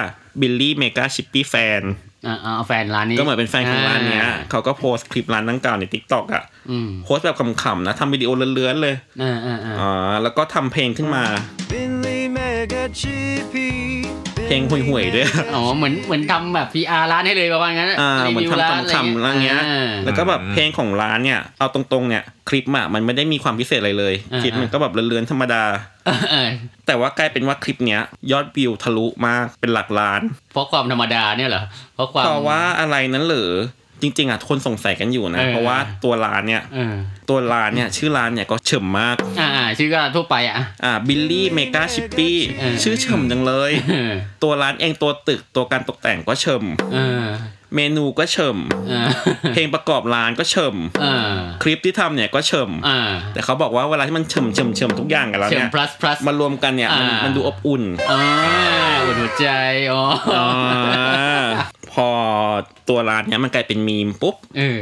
[0.41, 1.83] Billy Mega Chippy Fan
[2.27, 11.25] อ่าเอาแฟนร้านนี้ก็เหมือนเป็นแฟนของร้านเนี้ยเขาก็โพสต์คลิปร้านดังกล่าวใน TikTok อะอืมโพสต์แบบขำๆนะทำวิดีโอเรื้อนๆเลยอ่าอ่าอ่าอ่าแล้วก็ทำเพลงขึ้นมา
[11.71, 11.94] Billy Mega Chippy
[14.47, 25.65] เพลงห่วยๆด้วยอ๋อเหมือนเหมือนทำแบบ PR ร้านให้เลยประมาณนั้นอ่าเหมือนรีวิวร้านทำขำๆอะไรเงี้ยอ่าแล้วก็แบบเพลงของร้านเนี่ย เอาตรงๆเนี่ยคลิปอะมันไม่ได้มีความพิเศษอะไรเลยอ่าคลิปมันก็แบบเลือนๆธรรมดา
[26.07, 26.49] เออเออ
[26.87, 28.01] แต่ว่ากลายเป็นว่าคลิปเนี้ย
[28.33, 30.21] ยอดวิวทะลุมากเป็นหลักล้าน
[30.53, 33.51] เพราะความธรรมดาเนี่ยเหรอเพราะความเพราะว่าอะไรนั้นเหรือ
[34.05, 36.95] จริง ๆอะคนสงสัยกันอยู่นะเออเพราะว่าตัวร้านเนี่ยเออ
[37.31, 44.13] ตัวร้านเนี่ยชื่อร้านเนี่ยก็เฉมมากอ่าอ่าชื่อก็ทั่วไปอะอ่าบิลลี่เมกาชิปปี้เออชื่อเฉมจังเลยเออ
[44.43, 46.65] ตัวร้านเองตัวตึกตัวการตกแต่งก็เฉม
[47.75, 48.59] เออเมนูก็เฉม
[48.89, 49.09] เออ
[49.53, 51.33] เพลงประกอบร้านก็เฉมเออ
[51.63, 53.01] คลิปที่ทำเนี่ยก็เฉมอ่า
[53.33, 58.23] แต่เขาบอกว่าเวลาที่มันเฉมเฉมเฉมทุกอย่างกันแล้วเชิงเนี่ย plus plus มารวมกันเนี่ยมันอ่ามัมันดูอบอุ่นอ่า
[59.19, 59.49] หัวใจ
[59.93, 60.05] อ๋อ
[60.37, 60.45] อา
[61.93, 62.09] พอ
[62.89, 64.81] ตัวร้านเนี้ยมันกลายเป็นมีมปุ๊บเออ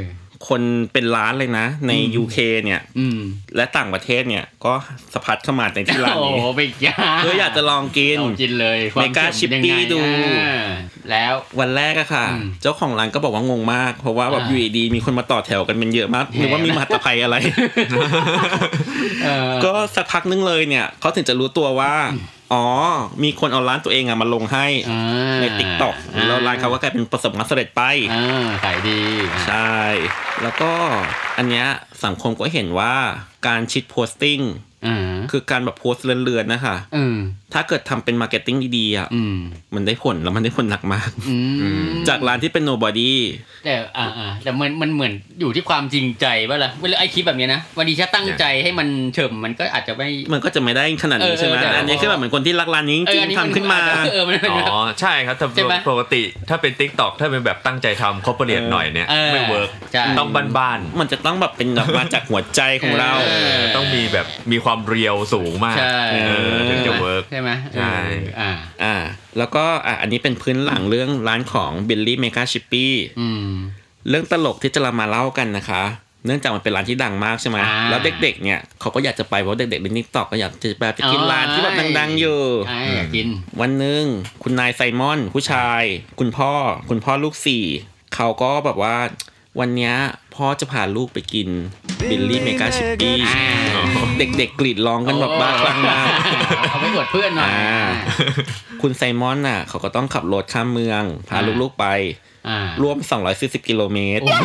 [0.49, 3.21] คนเป็นร้านเลยนะ ใน UK เนี่ยอืม
[3.57, 4.73] และต่างประเทศเนี่ย ก็
[5.13, 10.01] สะพัดเข้ามาในที่ร้านโอ้นี้โหไปยาเพื่ออยากจะลองกินลองกินเลยควเมกาเค็เป็นยังไงชิปปี้ดู
[10.39, 10.63] อ่า
[11.11, 17.37] แล้ววันแรกอะค่ะอืมเจ้าของร้านก็บอกว่างงมาก เพราะว่าแบบอ่าอยู่ดีๆมีคนมาต่อแถวกันเป็นเยอะมากหรือว่ามีมหัตภัยอะไร
[19.25, 21.93] เออก็สักพักนึงเลยเนี่ยเขาถึงจะรู้ตัวว่า
[22.53, 22.65] อ๋อ
[23.23, 25.01] มีคนเอาร้านตัวเองอะมาลงให้อ่า
[25.41, 25.95] ใน TikTok
[26.29, 29.01] แล้วร้านเขาก็กลายเป็นประสบความสำเร็จไปอ่าขายดี
[29.47, 29.75] ใช่
[30.43, 30.73] แล้วก็
[31.39, 31.67] อันเนี้ย
[32.05, 32.95] สังคมก็เห็นว่า
[33.47, 34.41] การ shitposting
[34.87, 37.17] อ่าคือการแบบโพสต์เรื้อนๆนะคะอืม
[37.55, 39.37] ถ้าเกิดทำเป็น marketing ดีๆอะอืม
[39.75, 41.37] มันได้ผลแล้วมันได้ผลหนักมากอื
[41.81, 43.13] มจากร้านที่เป็น nobody
[43.65, 53.79] แต่อ่าอ่าแต่มันมันเหมือนอยู่ที่ความจริงใจป่ะล่ะเวลาไอคลิปแบบเนี้ยนะวันนี้ถ้าตั้งใจให้มันเฉิมมันก็อาจจะไม่มันก็จะไม่ได้ขนาดนี้เออใช่ไหมเออแต่อันนี้คือแบบเหมือนคนที่รักร้านนี้จเอริองอันนี้ๆทำขึ้นมา
[54.13, 68.53] เออมันเป็นอ๋อใช่ครับแต่ใช่ไหมปกติถ้าเป็น TikTok ถ้าเป็นแบบตั้งใจทำ corporate หน่อยเนี่ยเออไม่ work ใช่ต้องบ้านมันจะต้องแบบเป็นแบบมาจากหัวใจของเราเออๆต้องมีแบบมีความเรียวสูงมากใช่เออถึงจะ work ใช่ไหมใช่เอออ่า
[68.83, 68.95] อ่า
[69.39, 72.89] แล้วก็อะอันนี้เป็นพื้นหลังเรื่องร้านของ Billy Mega Chippy
[73.21, 73.51] อืม
[74.09, 75.85] เรื่องตลกที่จะเรามาเล่ากันนะคะ
[76.27, 83.27] เนื่องจากมันเป็นร้านที่ดังมากใช่ไหมอ่าแล้วเด็กๆเนี่ยเขาก็อยากจะไปเพราะเด็กๆเห็น TikTok ก็อยากจะแบบจะกินอ๋อร้านที่แบบดังๆอยู่ใช่อยากกิน
[83.61, 84.05] วันหนึ่ง
[84.43, 85.83] คุณนายไซมอน ผู้ชาย
[86.21, 86.53] คุณพ่อ
[86.91, 87.65] คุณพ่อลูกสี่
[88.15, 88.97] เขาก็แบบว่า
[89.61, 89.95] วันเนี้ย
[90.37, 91.49] พ่อจะพาลูกไปกิน
[92.11, 93.47] Billy Mega Chippy อ่า
[94.19, 96.07] เด็กๆกรีดร้องกันแบบบ้าคลั่งมาก
[96.71, 97.81] เอาไปอวดเพื่อนหน่อยอ่า
[98.83, 102.32] คุณไซมอนน่ะ เขาก็ต้องขับรถข้ามเมือง พาอ่าลูกๆไปอ่า
[102.83, 102.99] ร่วม
[103.33, 104.45] 240 กิโลเมตรโอ้โห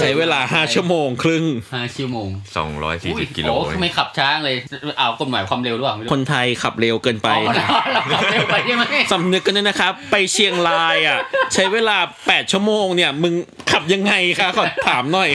[0.00, 2.28] ใช้เวลา 5 ชั่วโมงครึ่งห้าชั่วโมง
[2.82, 4.56] 240 กิโลโอ้ไม่ขับช้าเลย
[4.98, 7.52] เอากฎหมายความเร็วหรือเปล่าไม่รู้คนไทยขับเร็วเกินไปอ๋อ
[7.92, 11.18] เราขับเร็วไปใช่ไหมสำนึกกันด้วยนะครับ ไปเชียงรายอะ
[11.54, 13.34] ใช้เวลา 8 ชั่วโมงเนี่ย มึง
[13.70, 15.30] ขับยังไงคะขอถามหน่อย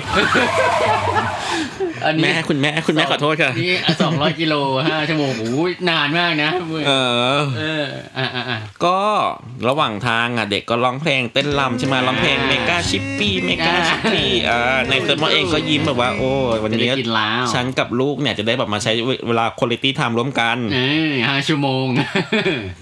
[2.06, 4.54] อันนี้แม่คุณแม่คุณแม่ขอโทษค่ะนี่สองร้อยกิโล
[4.88, 6.50] ห้าชั่วโมงโอ้ยนานมากนะ
[6.88, 6.92] เอ
[7.38, 7.86] อเออ
[8.18, 9.00] อ่าอ่าอ่าก็
[9.70, 16.32] ระหว่างทางอะเด็กก็ร้องเพลงเต้นรำใช่ไหมร้องเพลงเมกาชิปปี้เมกาชิปปี้อ่าในเซอร์มอนเองก็ยิ้มแบบว่า โอ้
[16.64, 18.92] วันจะได้นี้กินแล้วฉันกับลูกเนี่ยจะได้แบบมาใช้
[19.28, 20.80] เวลาคุณภาพ time ร่วมกันเอ
[21.12, 21.86] อห้าชั่วโมง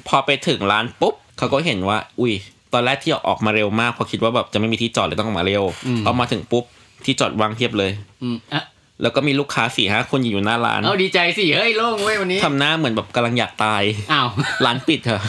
[0.08, 2.34] พอไปถึงร้านปุ๊บเขาก็เห็นว่า อุ้ย
[2.74, 6.64] ตอนแรกที่ออกมาเร็วมากเพราะคิดว่าแบบจะไม่มีที่จอดเลยต้องออกมาเร็วอืมเอามาถึงปุ๊บ
[7.06, 7.92] ที่จอดวางเทียบเลย
[8.24, 8.64] อืมอะ
[9.02, 14.28] แล้วก็มีลูกค้าสี่ห้าคนอยู่หน้าร้านเอาดีใจสิเฮ้ยโล่งเว้ยวันนี้ทำหน้าเหมือนแบบกำลังอยากตายอ้าว
[14.66, 15.22] ร้านปิดเถอะ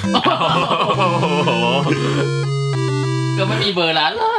[3.38, 4.32] ก็ไม่มีเบอร์ร้านเหรอ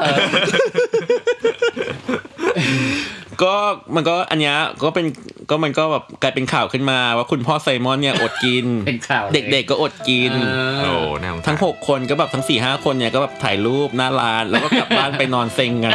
[3.44, 3.54] ก็
[3.96, 5.06] มันก็อันเนี้ยก็เป็น
[5.50, 10.34] ก็มันก็แบบกลายเป็นข่าวขึ้นมา ว่าคุณพ่อไซมอนเนี่ยอดกินเป็นข่าวลยเด็กๆก็อดกิน
[10.84, 15.94] เอโอ้อน่าสงสารทั้งหกคนก็แบบทั้งสี่ห้าคนเนี่ยก็แบบถ่ายรูปหน้าร้านแล้วก็กลับบ้านไปนอนเซ็งกัน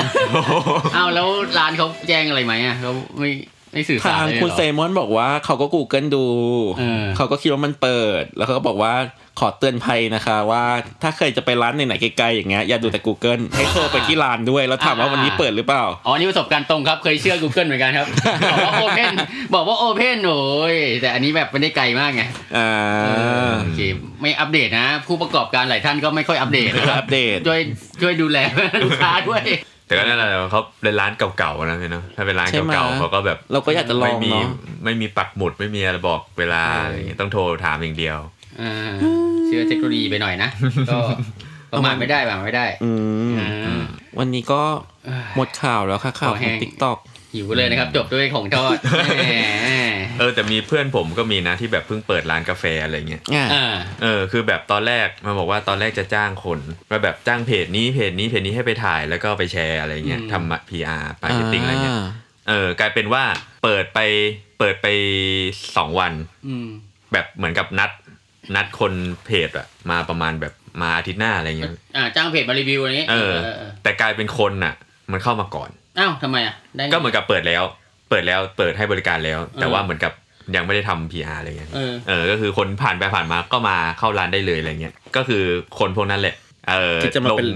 [0.94, 3.30] เอาแล้วร้านเขาแจ้งอะไรไหมอะเขาไม่
[3.72, 6.24] ไม่สื่อสารทางเลยเหรอคุณเซมอนบอกว่าเขาก็ Google ดู
[6.78, 8.94] เออเขาก็คิดว่ามันเปิด แล้วเขาก็บอกว่า
[9.38, 10.64] ขอเตือนภัยนะคะ ว่า
[11.02, 18.06] ถ้าเคยจะไปร้านไหนๆไกลๆอย่างเงี้ยอย่าดูแต่ Google ให้โทรไปที่ร้านด้วย แล้วถามว่าวันนี้เปิดหรือเปล่า อ๋อนี่ประสบการณ์ตรงครับเคยเชื่อ Google เหมือนกันครับ
[18.52, 19.14] บอกว่าโอเพน
[19.54, 20.42] บอกว่าโอเพนโอ้
[20.74, 22.22] ยแต่อันนี้แบบไม่ได้ไกลมากไง
[22.56, 22.68] อ่า
[23.60, 23.80] โอเค
[24.20, 27.60] ไม่อัปเดตนะ ผู้ประกอบการหลายท่านก็ไม่ค่อยอัปเดตนะคอัรับปเดตช่วย
[28.02, 28.38] ช่วยดูแล
[28.84, 29.44] ลูกค้าด้วย
[29.86, 34.50] แต่ก็นั่นแหละเขาเป็นร้านเก่าๆนะพี่เนาะถ้าเป็นร้านใช่ไหมเก่าๆเขาก็แบบเราก็อยากจะลองไม่มีเนาะ
[34.84, 38.37] ไม่มีปักหมุดไม่มีอะไรบอกเวลาอะไรอย่างเงี้ยต้องโทรถามอย่างเดียวอ่า
[39.46, 40.50] เชื่อเทคโนโลยีไปหน่อยนะ
[40.90, 40.98] ก็
[41.72, 42.92] ประมาทไม่ได้ประมาทไม่ได้ อื
[43.32, 43.82] มอ่า
[44.18, 44.62] วันนี้ก็
[45.36, 46.98] หมดข่าวแล้วค่ะข่าวของแห้ง TikTok
[47.34, 48.76] หิวเลยนะครับ จบด้วยของทอด
[49.18, 49.34] แหม
[50.18, 61.98] เออแต่มีเพื่อนผมก็มีนะที่แบบเพิ่งเปิดร้านกาแฟอะไรเงี้ยอ่าอ่าเออคือแบบตอนแรกมาบอกว่าตอนแรกจะจ้างคนมาแบบจ้างเพจนี้เพจนี้เพจนี้ให้ไปถ่ายแล้วก็ไปแชร์อะไรเงี้ยอืมทำ PR marketing อะไรเงี้ย
[62.48, 63.24] เออกลายเป็นว่า
[63.64, 63.98] เปิดไป
[64.58, 64.86] เปิดไป
[65.76, 66.12] สองวัน
[66.48, 66.68] อืม
[67.12, 67.90] แบบเหมือนกับนัด
[68.56, 68.92] นัดคน
[69.26, 74.74] เพจอะมาประมาณแบบมาอาทิตย์หน้าอะไรเงี้ยอ่าจ้างเพจมารีวิวอะไรนี้เออเออ แต่กลายเป็นคนน่ะ
[75.12, 77.62] มันเข้ามาก่อนอ้าวทำไมอะได้ไงก็เหมือนกับเปิดแล้ว
[78.10, 80.12] เปิดแล้วเปิดให้บริการแล้ว แต่เออว่าเหมือนกับ
[80.56, 85.42] ยังไม่ได้ทำ PR อะไรเงี้ยเออเออก็คือคนผ่านไปผ่านมาก็มาเข้าร้านได้เลยอะไรเงี้ยก็คือ
[85.78, 86.34] คนพวกนั้นแหละ
[86.74, 87.50] เออที่จะมาลงเป็น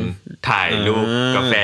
[0.50, 1.54] ถ่ายรูปอ่ากาแฟ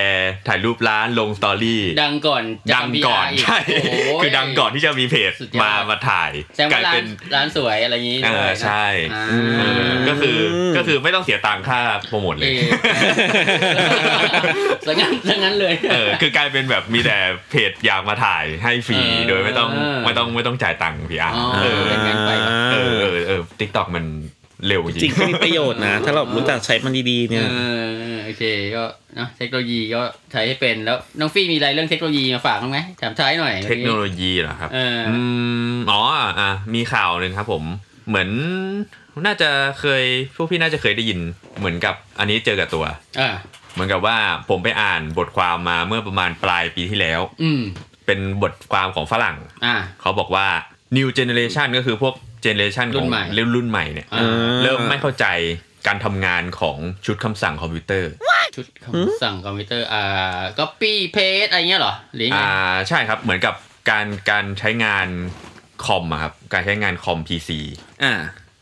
[0.48, 3.90] ถ่ายรูปร้านลง story ดังก่อนจะดังทำ PR ก่อนอีกใช่โอ้โห
[4.22, 9.24] คือดังก่อนที่จะมีเพจสุดยอดมามาถ่ายแสดงกว่าลายร้าเป็นนร้านสวยอะไรอย่างนี้เอด้วยอนะใช่อ่า
[9.58, 10.38] เออก็คือ
[10.76, 12.72] ก็คือไม่ต้องเสียตังค่าโปรโมทเลยเออ
[14.86, 17.18] ซะงั้นซะงั้นเลยเออคือกลายเป็นแบบมีแต่
[17.50, 19.70] เพจอยากมาถ่ายให้ฟรีเออโดยไม่ต้อง
[20.04, 24.04] ไม่ต้องไม่ต้องจ่ายตังค์พี่อะอ๋อเออเป็นงั้นไปแบบเออเออเออ TikTok มัน
[24.66, 27.54] เร็วจริงจริงก็มีประโยชน์นะ ถ้าเรารู้จักใช้มันดีๆเนี่ยเอ
[28.14, 28.42] อโอเค
[28.76, 28.84] ก็
[29.16, 35.18] เนอะเทคโนโลยีก็ใช้ให้เป็นแล้วน้องฟี่มีอะไรเรื่องเทคโนโลยีมาฝากบ้างไหมถามท้ายหน่อย เทคโนโลยีเหรอครับเอออื
[35.74, 36.00] มอ๋อ
[36.40, 37.64] อะมีข่าวหนึ่งครับผม
[38.08, 38.28] เหมือน
[39.26, 40.04] น่าจะเคย
[40.36, 41.20] พวกพี่น่าจะเคยได้ยิน
[41.58, 42.84] เหมือนกับอันนี้เจอกับตัว
[43.20, 43.30] อ่า
[43.74, 44.16] เหมือนกับว่า
[44.48, 47.62] ผมไปอ่านบทความมาเมื่อประมาณปลายปีที่แล้ว อืม
[48.06, 50.46] เป็นบทความของฝรั่งอ่าเขาบอกว่า
[50.96, 54.24] new generation ก็คือพวก generation รุ่ขอนงใหม่รุ่นรุ่นใหม่เนี่ย อ่า
[54.62, 55.26] เริ่มไม่เข้าใจ
[55.86, 58.10] การทำงานของชุดคำสั่งคอมพิวเตอร์
[58.56, 62.50] ชุดคำสั่งคอมพิวเตอร์อ่า copy paste อะไรเงี้ยเหรอหรือยังไง อ่า
[62.88, 63.54] ใช่ครับเหมือนกับ
[63.90, 65.08] การการใช้งาน
[65.84, 67.50] คอมอะครับการใช้งานคอม PC
[68.04, 68.14] อ่า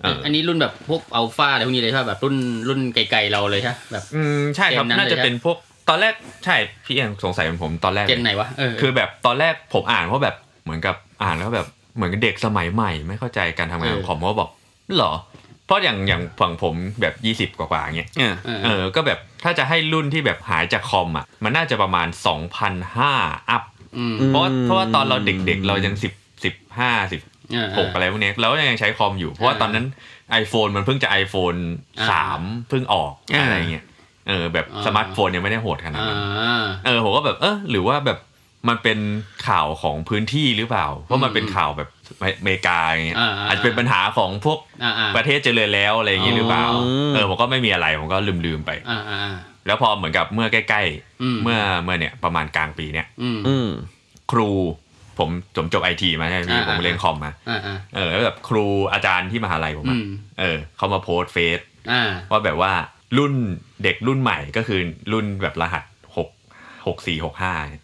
[0.02, 2.36] เอออันนี้รุ่นแบบพวกอัลฟาอะไรพวกนี้เลยใช่ปะแบบรุ่น
[2.68, 5.56] รุ่นไกลๆเราเลยใช่ปะแบบ อืมใช่ครับเจนนั้นน่าจะเลยใช่เป็นพวก
[5.88, 14.50] ตอนแรกใช่พี่เองสงสัยเป็นผมตอนแรกเจนเลยไหนวะเออ คือแบบตอนแรกผมอ่านเพราะแบบเหมือนกับอ่านแล้วแบบ เหมือนกับเด็กสมัยใหม่ไม่เข้าใจการทำงานของคอมก็บอก
[14.96, 15.12] เหรอ
[15.66, 17.06] เพราะอย่างอย่างฝั่งผมแบ
[17.46, 22.08] บ20กว่าๆเงี้ยอ่าเออเออก็แบบถ้าจะให้รุ่นที่แบบหายจากคอมอะมันน่าจะประมาณ
[22.78, 23.62] 2,500อัพ
[23.98, 26.04] อืมเพราะว่าเพราะว่าตอนเราเด็กๆ เรายัง10
[26.44, 26.74] 15
[27.52, 29.86] เออ16อะไรพวกเนี้ยเราก็ยังใช้คอมอยู่ เพราะว่าตอนนั้น
[30.42, 31.58] iPhone มันเพิ่งจะ iPhone
[32.00, 33.84] อ่า3เพิ่งออกอ่าอะไรเงี้ย
[34.28, 36.20] เออแบบอ่าสมาร์ทโฟนยังไม่ได้โหดขนาดอ่านั้น
[36.86, 38.18] เออผมก็แบบเออหรือว่าแบบ
[38.68, 38.98] มันเป็น
[39.48, 41.88] ข่าวของพื้นที่หรือเปล่า เพราะมันเป็นข่าวแบบ
[42.22, 46.82] อเมริกาอย่างเงี้ยอ่าๆอาจจะเป็นปัญหาของพวกอ่าอ่าประเทศเจริญแล้วอะไรอย่างงี้หรือเปล่าอ๋อ
[47.14, 50.82] เออผมก็ไม่มีอะไรผมก็ลืมๆไปอ่าอ่าแล้วพอเหมือนกับเมื่อใกล้
[51.22, 53.68] อืมๆเมื่อเมื่อเนี่ยประมาณกลางปีเนี่ยอืมอืม
[54.32, 54.50] ครู
[55.18, 60.08] ผมจบจบไอทีมาใช่ไหมพี่อ่าผมเรียนคอมมาอ่าอ่าเออแล้วแบบครูอาจารย์ที่มหาลัยผมอือะม
[60.40, 61.60] เออเขามาโพสต์เฟซ
[61.92, 62.72] อ่าว่าแบบว่า
[63.18, 63.32] รุ่น
[63.82, 64.80] เด็กรุ่นใหม่ก็คือ
[65.12, 65.84] รุ่นแบบรหัส
[66.16, 66.28] หก
[66.86, 67.78] หกสี่หกห้าเออ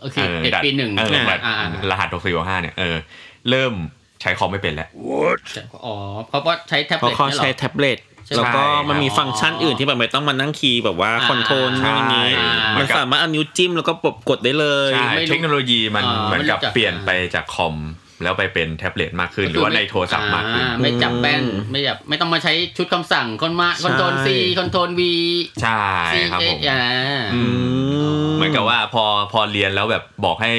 [0.00, 2.96] โอเคเด็กปีหนึ่งเอออ่าแบบอ่าอ่ารหัสหกสี่หกห้าเนี่ยเออ
[3.50, 3.72] เริ่ม
[4.20, 4.88] ใช้คอมไม่เป็นแล้ว
[5.84, 5.94] อ๋อ
[6.28, 17.74] เพราะว่าใช้แท็บเล็ตเพราะเขาเนี่ยเหรอใช้แท็บเล็ตใช่แล้วก็ใช่มันมีอ๋อฟังก์ชันอื่นที่แบบไม่ต้องมานั่ง key แบบว่าอ่า control ใช่นู่นนี่อ่ามัมันสามารถเอานิ้วจิ้มแล้วก็ปบกดได้เลยใช่ไม่รู้เทคโนโลยีมันอ่าเหมือนกับไม่รู้จักเปลี่ยนไปจากคอม
[18.22, 25.14] แล้วไปเป็นแท็บเล็ตมากขึ้น หรือว่าในโทรศัพท์มากขึ้นอ่ไม่จับแป้นไม่จับไม่ต้องมาใช้ชุดคำสั่งคอนมา control C control V
[25.62, 25.82] ใช่
[26.14, 26.82] ซีครับเอผมอ่า
[27.34, 27.40] อื
[28.28, 30.52] มเหมือนกับว่าพอพอเรียนแล้วแบบบอกให้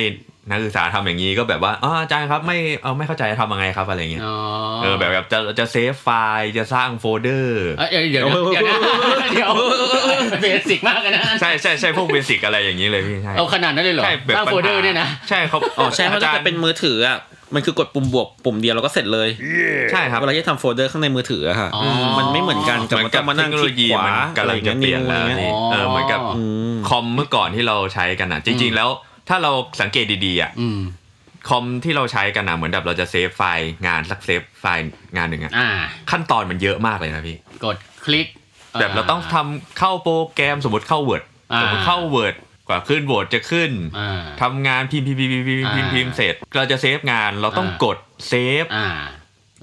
[0.50, 4.36] นักศึกษาทำอย่างนี้ก็แบบว่าอ๋ออาจารย์ครับไม่เอาไม่เข้าใจทำยังไงครับอะไรเงี้ยอ๋อ
[4.84, 8.78] เออแบบแบบจะจะ save ไฟล์จะสร้างโฟลเดอร์เอ้ยเดี๋ยวเดี๋ยวเดี๋ยวนะ
[9.34, 9.52] เดี๋ยว
[10.42, 17.18] เบสิกมากเลยนะใช่ใช่ใช่พวกเบสิกอะไรอย่างนี้เลยพี่ใช่เอาขนาดนั้นเลยเหรอใช่แบบสร้างโฟลเดอร์เนี่ยนะใช่เขาอ๋อใช่เพราะอาจาถ้ารเกิดย์เป็นมือถืออะ
[17.56, 19.30] มันคือกดปุ่มบวกปุ่มเดียวแล้วก็เสร็จเลย
[19.92, 21.84] ใช่ครับเวลาจะทำโฟลเดอร์ข้างในมือถืออะค่ะอ๋อ
[22.20, 26.42] มันไม่เหมือนกันกับเหมืมัอนนต้กัอบงมานั่งเทคโนคโลลิกยีขวามันกำลังจะเปลี่ยนแล้วอะไรอย่างเงี้ยนี่เออเหมือนกับอื
[26.74, 28.90] มคอมเมื่อก่อนที่เราใช้กันอะจริง ๆ แล้ว
[29.30, 29.52] ถ้าเรา
[29.82, 30.80] สังเกตดีๆอะอืม
[31.50, 34.84] คอมที่เราใช้กันนะเหมือนแบบเราจะเซฟไฟล์งานสักเซฟไฟล์
[35.18, 35.70] งานหนึ่งอะอ่า
[36.12, 38.28] ขั้นตอนมันเยอะมากเลยนะพี่ กดคลิก
[38.80, 41.24] แบบเราต้องทำเข้าโปรแกรมสมมติเข้า Word
[41.54, 42.36] อ่าสมมติเข้า Word
[42.68, 47.98] กว่าขึ้น Word จะขึ้นอ่าทำงานพิมพ์พิมพ์พิมพ์พิมพ์พิมพ์พิมพ์พิมพ์เสร็จ เราจะ save งานเราต้องอ่ากด
[48.28, 48.88] เซฟอ่า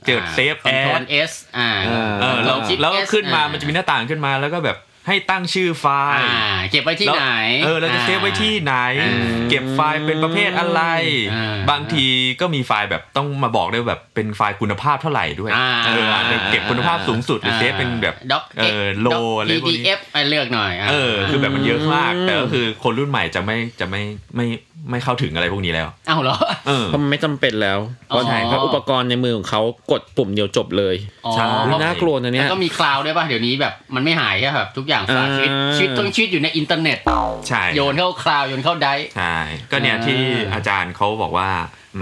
[0.06, 1.70] เกิด save คอนโทร as ล S อ่า
[2.20, 4.76] เออแล้ว shift แล้วก็ S ขึ้นมาอ่มันจะมีหน้าต่างขึ้นมาแล้วก็แบบ
[5.06, 5.86] ให้ตั้งชื่อไฟล์
[6.22, 7.28] อ่า เก็บไว้ที่แล้ว
[7.64, 10.82] เออเราจะ save ไว้ที่ไหนอ่าเก็บไฟล์เป็นประเภทอะไร
[11.32, 12.06] อ่าบางที
[12.40, 24.02] ก็มีไฟล์แบบต้องมาบอกด้วยแบบเป็นไฟล์คุณภาพเท่าไหร่ด้วยอ่าเอออาจจะเก็บคุณภาพสูงสุดหรือ save เป็นแบบ doc เออ low อะไรพวกนี้ PDF ไปเลือกหน่อยาเออ คือแบบมันเยอะมากอืมแต่ก็คือคนรุ่นใหม่จะไม่จะไม่
[24.36, 24.46] ไม่
[24.90, 27.78] ไม่เข้าถึงอะไรพวกนี้แล้วเอ้าเหรอเออเพราะมันไม่จำเป็นแล้ว
[28.10, 29.62] อ๋อเพราะเพราะอุปกรณ์ในมือของเขา
[29.92, 30.96] กดปุ่มเดียวจบเลย
[31.26, 36.98] อ๋อใช่เพราะน่ากลัวนะเนี่ยแล้วก็มี cloud ด้วยป่ะ เดี๋ยวนี้แบบมันไม่หายใช่แบบทุกอย่างฝากชีวิตอ่า ชีวิตต้องชีวิตอยู่ในอินเทอร์เน็ต
[37.48, 39.36] ใช่ โยนเข้าคลาวด์โยนเข้าไดร์ใช่
[39.70, 40.20] ก็เนี่ยอ่าที่
[40.54, 41.48] อาจารย์เขาบอกว่า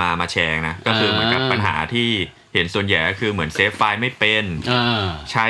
[0.00, 2.10] มามาแชร์นะ ก็คือเหมือนกับอ่า ปัญหาที่
[2.54, 5.48] เห็นส่วนใหญ่ก็คือเหมือนเซฟไฟล์ไม่เป็นอ่าใช้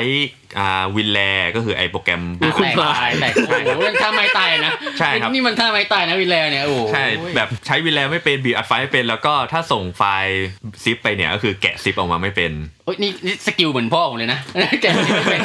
[0.59, 1.19] อ่าวินแล
[1.55, 2.21] ก็คือไอโปรแกรม
[2.57, 10.35] คุณแตกพลาตายแตกโอ้โหมันท่าไม้ตายนะใช่ครับนี่มันท่าไม้ตายนะวินแลเนี่ยโอ้โหใช่แบบใช้วินแลไม่เป็นบีบอัดไฟล์ไม่เป็น แล้วก็ถ้าส่งไฟล์
[10.83, 12.51] ซิปไปเนี่ยก็คือแกะซิปออกมาไม่เป็น
[12.85, 14.39] โอ้ยนี่นี่สกิลเหมือนพ่อผมเลยนะ
[14.81, 15.41] แกะzip ไม่เป็น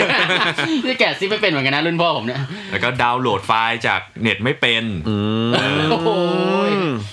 [0.86, 2.38] นี่แกะ zip ไม่เป็นเหมือนกันนะรุ่นพ่อผมเนี่ย
[2.70, 5.16] แล้วก็ดาวน์โหลดไฟล์จากเน็ตไม่เป็นอื
[5.48, 5.50] ม
[5.90, 6.08] โอ้โห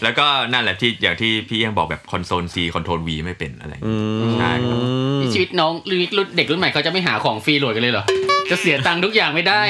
[0.03, 4.79] แล้วก็นั่นแหละที่อย่างที่พี่ยังบอกแบบคอนโซล C คอนโทรล V ไม่เป็นอะไรอย่างอืเงี้ยอืมใช่ครับ
[5.21, 8.05] นี่ชีวิตน้องรุ่นรุ่นเด็กรุ่นใหม่เขาจะไม่หาของฟรีโหลดกันเลยเหรอ
[8.49, 9.61] จะเสียตังค์ทุกอย่างไม่ได้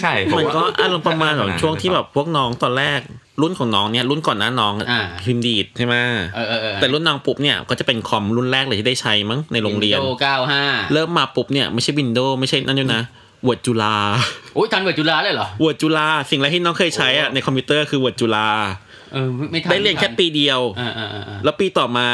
[0.00, 3.00] ใช่ผมว่ามันก็อารมณ์ประมาณของช่วงที่แบบพวกน้องตอนแรก
[3.42, 5.94] รุ่นของน้องเนี่ยรุ่นก่อนหน้าน้องอ่าพิมพ์ดีดใช่ไหม
[6.34, 13.02] เออเออเออแต่รุ่นน้องปุ๊บเนี่ยก็จะเป็นคอมรุ่นแรกเลยที่ได้ใช้มั้งในโรงเรียนโเก้าห้าเริ่มมาปุ๊บเนี่ยไม่ใช่วินโดว์ไม่ใช่นั่นด้วยนะ
[13.46, 13.94] ว o ร์ดจุฬา
[14.54, 18.48] โอ้ยทันเวิร์ดจุฬาเลยเหรอว o ร์ดจุฬาสิ่งแรกที่น้องเคยใช้อะในคอมพิวเตอร์คือว o ร์ดจุฬา
[19.12, 22.06] เออไม่ไม่ทันได้เรียนแค่ปีเดียวอ่าอ่าอ่าอ่าแล้วปีต่อมา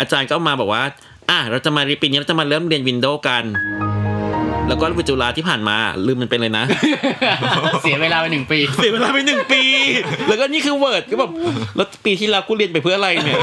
[0.00, 0.82] อาจารย์ก็มาบอกว่า
[1.30, 3.44] อะเราจะมาเรียนปีนี้เราจะมาเริ่มเรียน Windows กัน
[4.68, 6.64] แล้วก็วิจุฬาที่ผ่านมาลืมมันไปเลยนะ
[7.82, 9.62] เสียเวลาไปหนึ่งปี เสียเวลาไปหนึ่งปี
[10.28, 11.30] แล้วก็นี่คือ Word ก็แบบ
[11.76, 13.40] แล้วปีที่แล้วกูเรียนไปเพื่ออะไรเนี่ย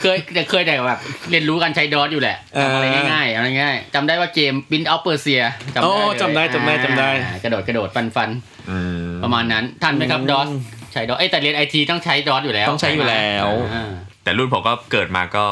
[0.00, 1.00] เคยแต่เคยแต่แบบ
[1.30, 5.42] เรียนรู้การใช้ DOS อยู่แหละอ่าทำอะไรง่ายๆอะไรง่ายๆจำได้ว่าเกม Prince of Persia
[5.84, 8.30] อ๋อจำได้จำได้จำได้อ่ากระโดดกระโดดฟันฟัน
[8.70, 8.78] อื
[9.08, 10.46] มประมาณนั้นทันไหมครับอืมดอท
[10.92, 13.90] ใช้ดอทเอ้ยแต่เรียนไอทีต้องใช้ DOS อยู่แล้ว ต้องใช้อยู่แล้วอ่า
[14.24, 15.44] แต่รุ่นผมก็เกิดมาก็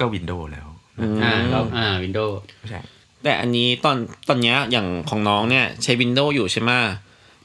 [0.00, 0.66] ก็ Windows แล้ว
[1.22, 2.80] อ่าแล้วอ่า Windows ใช่
[3.24, 3.96] แต่อันนี้ตอน
[4.28, 6.70] ตอนเนี้ยอย่างของน้องเนี่ยใช้ Windows อยู่ใช่ไหม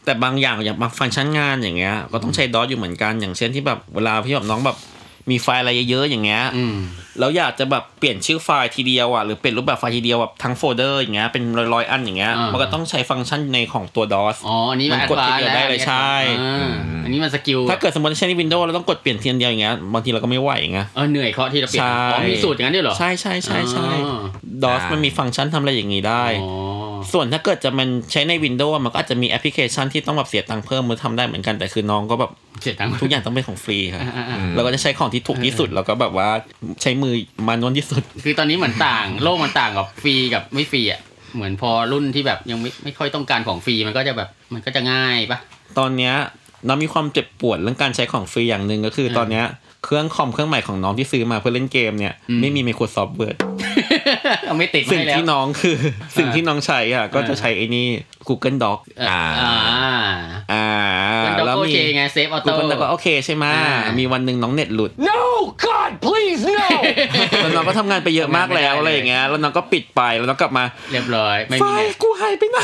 [0.05, 4.77] แต่บางอย่างอย่างบางฟังก์ชันงานอย่างเงี้ย ก็ต้องใช้ DOS อยู่เหมือนกัน อย่างเช่นที่แบบเวลาพี่แบบน้องแบบ
[5.29, 6.43] มีไฟล์อะไรเยอะๆอย่างเงี้ย
[7.19, 11.43] แล้วอยากจะแบบเปลี่ยนชื่อไฟล์ทีเดียวอะหรือเปลี่ยนรูปแบบไฟล์ทีเดียวแบบทั้งโฟลเดอร์อย่างเงี้ยเป็น
[11.73, 24.21] ร้อยๆอันอย่างเงี้ยอ่ามัมันก็ต้องใช้ฟังก์ชันในของตัว DOS อ๋ออันนี้มันมันกดทีเดียวได้เลยใช่อ่าอันนี้มัน skill ถ้าเกิดสมมติใช้ใน Windows เราต้องกดเปลี่ยนทีเดียวอย่างเงี้ยบางทีเราก็ไม่ไหวอย่างเงี้ยเออเหนื่อยเคาะที่เราเปลี่ยนใช่อ๋อมีสูตรอย่างนั้นด้วยเหรอใช่ใช่ใช่ใช่อ๋อ
[24.63, 26.51] DOS มันมีฟังก์ชันทำอะไรอย่างงี้ได้อ๋อ
[27.13, 32.31] ส่วนถ้าเกิดจะมันใช้ใน Windows มันก็อาจจะมีแอปพลิเคชันที่ต้องแบบเสียตังค์เพิ่มมาทำได้เหมือนกันแต่คือน้องก็แบบ
[32.61, 36.29] เสียตังค์ทุกอย่างต้องเป็นของฟรีครับอ่าอ่าอ่าเราก็จะใช้ของที่ถูกที่สุดแล้วก็แบบว่า
[36.81, 37.13] ใช้มือ
[37.47, 41.01] manual ที่สุด คือตอนนี้เหมือนต่างโลกมันต่างกับฟรีกับไม่ฟรีอะ
[41.35, 45.39] เหมือนพอรุ่นที่แบบยังไม่ไม่ค่อยต้องการของฟรีมันก็จะแบบมันก็จะง่ายปะ
[45.79, 46.13] ตอนเนี้ย
[46.67, 49.45] น้องมีความเจ็บปวดเรื่องการใช้ของฟรีอย่างหนึ่งก็คือเออตอนเนี้ย
[49.85, 53.37] เครื่องคอมเครื่องใหม่ของน้องที่ซื้อมาเพื่อเล่นเกมเนี่ยอืมไม่มี Microsoft Word
[54.45, 55.77] เอาไม่ติดสิ่งให้แล้วที่น้องคือ
[56.17, 57.87] สิ่งที่น้องใช้อะ ก็จะใช้ไอ้นี่
[58.27, 58.79] Google Doc
[59.09, 59.55] อ่าอ่า
[60.53, 60.67] อ่า
[61.25, 65.19] มันแล้วโอมีเคไงเซฟออโต้ Google Doc ก็โอเคใช่ไหมอ่ามีมีวันหนึ่งน้องเน็ตหลุด No,
[65.65, 66.67] God, please, no!
[67.41, 72.59] แล้วน้องก็ทำงานไปเยอะมากแล้วทำงานไม่ได้เลยอะไรอย่างเงี้ยแล้วน้องก็ปิดไปแล้วน้องกลับมา เรียบร้อยไม่ไฟมีเน็ล์ตกูหายไปไหน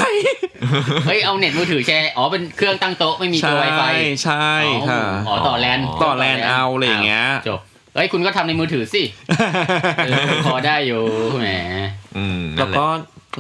[1.08, 4.52] เฮ้ยเอาเน็ตมือถือแชร์อ๋อเป็นเครื่องตั้งโต๊ะไม่มีตัวใช่ Wi-Fi ใช่
[4.90, 7.11] ค่ะอ๋อต่อแลนต่อแลนเอาอะไรอย่างเงี้ย
[7.50, 7.60] จบ
[7.96, 9.04] เฮ้ยคุณก็ทำในมือถือสิ
[10.06, 11.02] เออพอได้อยู่
[11.40, 11.50] แหม
[12.18, 12.86] อืมแล้นั่วนแหละก็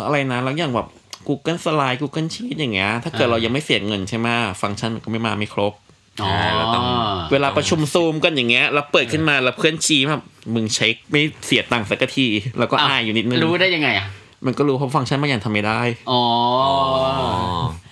[0.05, 0.87] อะไรนะแล้วอย่างแบบ
[1.27, 4.27] Google Slide Google Sheet อย่างเงี้ยถ้าเกิดอ่าเรายังไม่เสียเงินใช่ไหม
[4.61, 5.73] ฟังก์ชันมันก็ไม่มาไม่ครบ
[6.21, 6.85] อ๋อเราต้อง
[7.31, 10.23] เวลาประชุมซูมกันอย่างเงี้ยเราเปิดขึ้นมาแล้วเพื่อนชี้แบบ
[10.55, 12.27] มึงใช้ไม่เสียตังค์สักที
[12.59, 14.07] แล้วก็อ้าวอายอยู่นิดนึงรู้ได้ยังไงอะ
[14.45, 15.81] มันก็รู้เพราะฟังก์ชันบางอย่างทำไม่ได้
[16.11, 16.21] อ๋อ
[16.63, 17.29] อ๋อ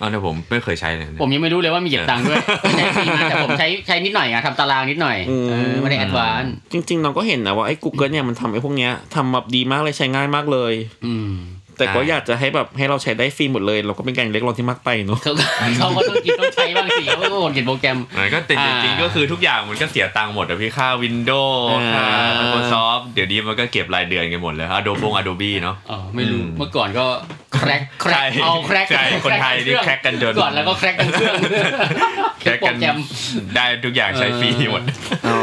[0.00, 2.38] อ๋อเนี่ยผมไม่เคยใช้เลยนะผมยังไม่รู้เลยว่ามีเก็บตังค์ด้วย
[2.72, 10.72] ใช้ฟรีนะแต่ผมใช้ใช้นิดหน่อยไงทำตารางนิดหน่อยอืมเออไม่ได้แอดวานจริงๆน้องก็เห็นนะว่าไอ้ Google เนี่ยมันทำไอ้พวกเนี้ยทำแบบดีมากเลยใช้ง่ายมากเลย
[11.06, 11.32] อืม
[11.80, 15.44] แต่ก็อยากจะให้แบบให้เราใช้ได้ฟรีหมดเลย เราก็เป็นการเล็กลองที่มากไปเนาะเขาก็
[15.78, 22.06] เขาก็ต้องกินต้องใช้บ้างสิเขาก็โขียนโปรแกรมมันก็แต่อ่าจริงๆก็คือทุกอย่างมันก็เสียตังค์หมดอะพี่ค่า Windows ค่า
[22.40, 27.06] Microsoft เดี๋ยวนี้มันก็เก็บรายเดือนกันหมดเลย Adobe บง Adobe เนาะอ๋อไม่รู้อืมเมื่อก่อนก็
[27.54, 31.34] crack crack ใช่เอา crack ใช่คนไทยนี่ crack กันจนก่อนแล้วก็ crack กันเครื่อง
[32.40, 32.98] crack โปรแกรม
[33.56, 34.82] ได้ทุกอย่างใช้ฟรีหมด
[35.26, 35.38] อ๋อ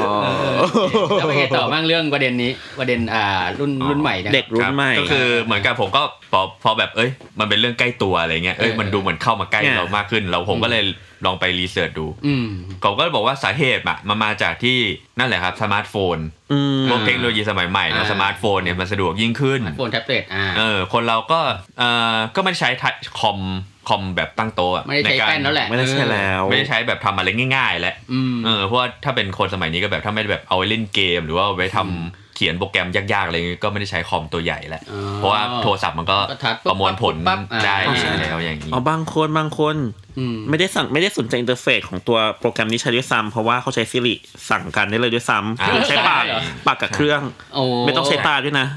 [1.17, 3.25] แล้วเป็นไงต่อบ้างเรื่องประเด็นนี้ประเด็นอ่า
[3.59, 10.83] รุ่นรุ่นใหม่เนี่ยเด็กรุ่นใหม่ก็คือเหมือนกับผมก็พอพอแบบเอ้ย มันเป็นเรื่องใกล้ตัวอะไรเงี้ยเอ้ยเออมันดูเหมือนเข้ามาใกล้เนี่ยเรามากขึ้น เราผมก็เลย
[11.25, 12.47] ลองไป research ดูอืม
[12.83, 14.77] ผมก็บอกว่าสาเหตุอะมันมาจากที่
[15.19, 16.17] นั่นแหละครับสมาร์ทโฟน
[16.51, 21.39] อืมพวกเทคโนโลยีสมัยใหม่เนอะอ่าสมาร์ทโฟนเนี่ยมันสะดวกยิ่งขึ้นโฟนแท็บเล็ตอ่าเออคนเราก็
[21.79, 23.39] เอ่อก็ไม่ได้ใช้ทัชคอม
[23.87, 39.75] คอมแบบตั้งโต๊ะอะไม่ได้ใช้การแป้นแล้วแหละไม่ได้ใช่แล้ว ไม่ได้ใช้แบบทำอะไรง่าย ๆ แล้วอืมเออเพราะว่าถ้าเป็นคนสมัยนี้ก็แบบถ้าไม่ได้แบบเอาไว้เล่นเกม หรือว่าเอาไว้ทำ เขียนโปรแกรมยากๆอะไรเงี้ยก็ไม่ได้ใช้คอมตัวใหญ่แล้วอ๋อเพราะว่าโทรศัพท์มันก็ก็ทัดปุ๊บประมวลผลปั๊บอ่าได้อ๋อใช่แล้วอย่างนี้อ๋อบางคนบางคน
[40.17, 44.15] อืมไม่ได้สั่งไม่ได้สนใจอินเทอร์เฟซของตัวโปรแกรมนี้ใช้ด้วยซ้ำเพราะว่าเขาใช้ซิริ
[44.49, 47.21] สั่งกันได้เลยด้วยซ้อ่าำใช้ปากใช่เหรอปากกับเครื่อง
[47.55, 48.67] โอ้ไม่ต้องใช้ตาด้วยนะ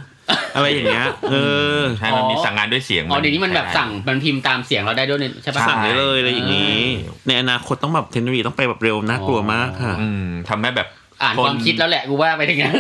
[0.57, 1.35] อะไรอย่างเงี้ย เอ
[1.81, 6.81] อ ใช่ มันมีสั่งงานด้วยเสียงอ๋อเดี๋ยวนี้มันแบบสั่ง มันพิมพ์ตามเสียงเราได้ด้วยนี่ใช่ปะสั่งได้เลยอะไรอย่างงี้
[7.27, 10.89] ในอนาคตต้องแบบเทคโนโลยีต้องไปแบบเร็วน่ากลัวมากค่ะอืมทำให้แบบ
[11.23, 12.75] อ่านความคิดแล้วแหละกูว่าไปถึงนั้น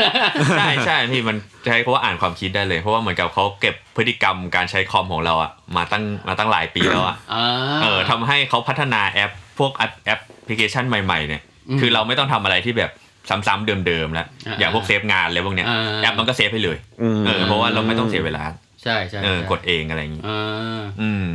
[0.58, 1.36] ใช่ใช่พี่มัน
[1.66, 7.44] ใช้คำว่าอ่านความคิดได้เลย เพราะว่าเหมือนกับเขาเก็บพฤติกรรมการใช้คอมของเราอะมาตั้งมาตั้งหลายปีแล้วอะอ่า
[7.82, 12.90] เออทำให้เขาพัฒนาแอปพวกแอปแอปพลิเคชันใหม่ ๆเนี่ยอืมคือเราไม่ต้องทำอะไรที่แบบ
[13.28, 18.44] ซ้ำๆเดิมๆแล้วอ่าอย่างพวก save งานอะไรพวกเนี้ยอ่าแอปมันก็ save ให้เลยอืมเออเพราะว่าเราไม่ต้องเสียเวลา
[18.82, 21.26] ใช่ใช่เออใช่กดเองอะไรอย่างงี้อ่าอืม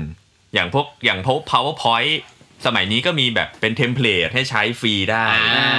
[0.53, 2.13] อย่างพวกอย่างพวก powerpoint
[2.65, 5.69] สมัยนี้ก็มีแบบเป็น template ให้ใช้ฟรีได้อ่า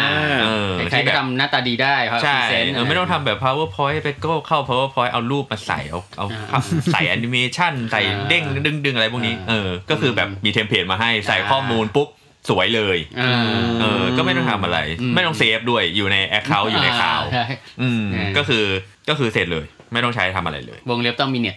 [0.42, 6.60] เออใครที่ๆแบก็บทำหน้าตาดีได้ครับใช่ present เออไม่ต้องทำแบบ powerpoint ไปก็เข้า powerpoint เอารูปมาใส่เอาเอาอ่า
[6.92, 12.08] ใส่แอนิเมชันใส่อ่าเด้งดึงดึงอะไรพวกนี้อ่าเออก็คือแบบมี template มาให้ใส่อ่าข้อมูลปุ๊บ
[12.48, 13.32] สวยเลยอ่า
[13.80, 17.44] เออ ก็ไม่ต้องทำอะไรอืมไม่ต้อง save ด้วยอยู่ใน account อยู่ใน cloud ใช่
[17.80, 18.64] อืมอ่าก็คือ
[19.08, 21.56] ก็คือเสร็จเลย ไม่ต้องใช้ทำอะไรเลย วงเล็บต้องมีเน็ต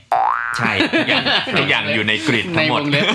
[0.58, 1.24] ใช่ทุกอย่าง
[1.60, 3.06] ทุกอย่างอยู่ในกริดในทั้งหมวดงเล็บ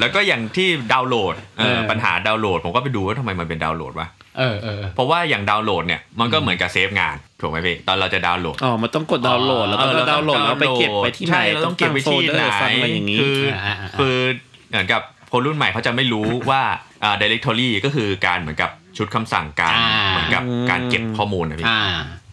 [0.00, 14.16] แล้วก็อย่างที่ดาวน์โหลดเออเออปัญหาดาวน์โหลด ผมก็ไปดูว่าทำไมมันเป็นดาวน์โหลดวะเออเออเพราะว่าอย่างดาวน์โหลดเนี่ยมันก็เหมือนกับ save งานถูกไหมพี่ตอนเราจะดาวน์โหลดอ๋อมันต้องกดดาวน์โหลดแล้วก็เออเราต้องดาวน์โหลดแล้วไปเก็บไปที่ไหนใช่เราต้องเก็บไว้ที่ไหนตั้งโฟลเดอร์ฟังอะไรอย่างงี้คืออ่าอ่าอ่าคือ
[14.70, 15.00] เหมือนกับ
[15.32, 16.62] คนรุ่นใหม่เขาจะไม่รู้ว่า
[17.04, 21.80] อ่า directory ก็คือการเหมือนกับชุดคำสั่งการอ่าเหมือนกับการเก็บข้อมูลนะพี่อ่า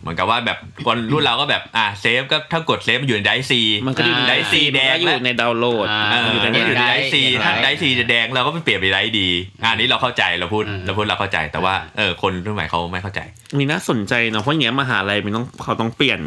[0.04, 9.30] เหมือนกับว่าแบบคนรุ่นเราก็แบบอ่าเซฟก็ถ้ากดเซฟมันอยู่ในไดซีมันก็อยู่ในไดซีแดงมันก็อยู่ในดาวน์โหลดอ่าเอออยู่ในมันอยู่ในไดซีเห็นไดถ้าไดซีจะแดงเราก็ไปเปลี่ยนไปไดดี
[9.62, 13.22] อะอันนี้เราเข้าใจเราพูดอืมเราพูดเราเข้าใจ แต่ว่าเออคนรุ่นใหม่เขาไม่เข้าใจ
[13.58, 16.20] มีน่าสนใจเนาะเพราะอย่างเงี้ยมหาลัยมันต้องเขาต้องเปลี่ยน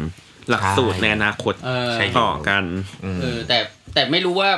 [0.49, 2.63] หลักสูตรใช่ในอนาคตเออใช่ต่อกัน
[3.03, 3.57] อืมเออแต่
[3.93, 4.49] แต่ไม่รู้ว่า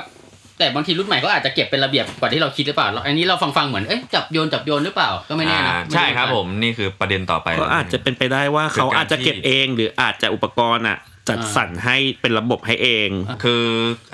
[0.59, 10.97] แต่บางทีรุ่นใหม่ก็อาจจะเก็บเป็นระเบียบกว่าที่เราคิดหรือเปล่า อันนี้เราฟังฟังๆเหมือนเอ๊ะจับโยนจับโยนหรือเปล่าก็ไม่แน่นะอ่าใช่ครับผมนี่คือประเด็นต่อไปก็อาจจะเป็นไปได้ว่าเขาคือการอาจจะเก็บที่เองหรืออาจจะอุปกรณ์อะ
[11.29, 13.09] จัดสรรให้เป็นระบบให้เอง
[13.43, 13.63] คือ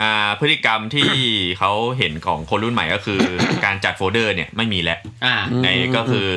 [0.01, 1.11] อ่าพฤติกรรมที่
[1.59, 3.19] เขาเห็นของคนรุ่นใหม่ก็คือ
[3.65, 6.29] การจัดโฟลเดอร์เนี่ยไม่มีแล้วอ่าอืมในก็คือ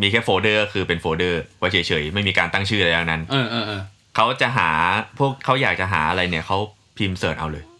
[0.00, 3.82] มีแค่โฟลเดอร์คือเป็นโฟลเดอร์ไว้เฉยๆไม่มีการตั้งชื่ออะไรทั้งนั้นเออเออเออ
[4.16, 4.70] เขาจะหา
[5.18, 6.58] พวกเขาอยากจะหาอะไรเนี่ยเขา
[6.98, 7.75] พิมพ์ search เอาเลยอ่า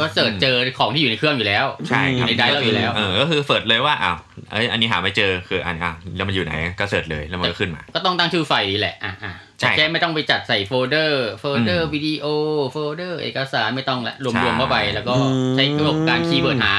[0.00, 4.16] ก็ search เจอของที่อยู่ในเครื่องอยู่แล้วใช่ครับใน drive เราอยู่แล้วเออก็คือ search เลยว่าอ้าว
[4.52, 12.26] เอ้ยอันนี้หาไม่เจอคืออันอะแล้วมันอยู่ไหนก็ search เลยแล้วมันก็ขึ้นมา ก็ต้องตั้งชื่อไฟล์แหละอะอะใช่แต่แค่ไม่ต้องไปจัดใส่โฟลเดอร์โฟลเดออืร์มวิดีโอ
[12.70, 15.14] โฟลเดอร์เอกสารไม่ต้องละใช่รวมๆเข้าไป แล้วก็
[15.54, 16.74] ใช้ระบบการ keywordหา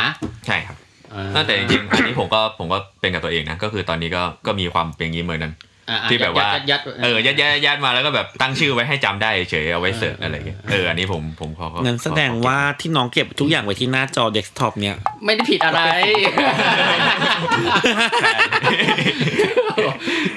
[0.47, 0.77] ใช่ครับ
[1.13, 5.63] อ่าแต่จริงๆอันนี้ผมก็ผมก็เป็นกับตัวเองนะก็คือตอนนี้ก็ก็มีความเป็นอย่างนี้เหมือนกันอะอะ
[6.09, 15.81] ที่แบบว่ายัดยัดเออยัดยัดยัดมาแล้วก็แบบตั้งชื่อไว้ให้จำได้เฉยเอาไว้ search อะไรอย่างเงี้ยเอออันนี้ผมผมขอของั้นแสดงว่าที่น้องเก็บทุกอย่างไว้ที่หน้าจอเดสก์ท็อปเนี่ย ไม่ได้ผิดอะไร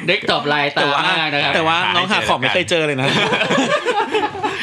[0.09, 3.07] เด็กตอบลายตาแต่ว่ามากนะครับแต่ว่าน้องหาของไม่เคยเจอเลยนะ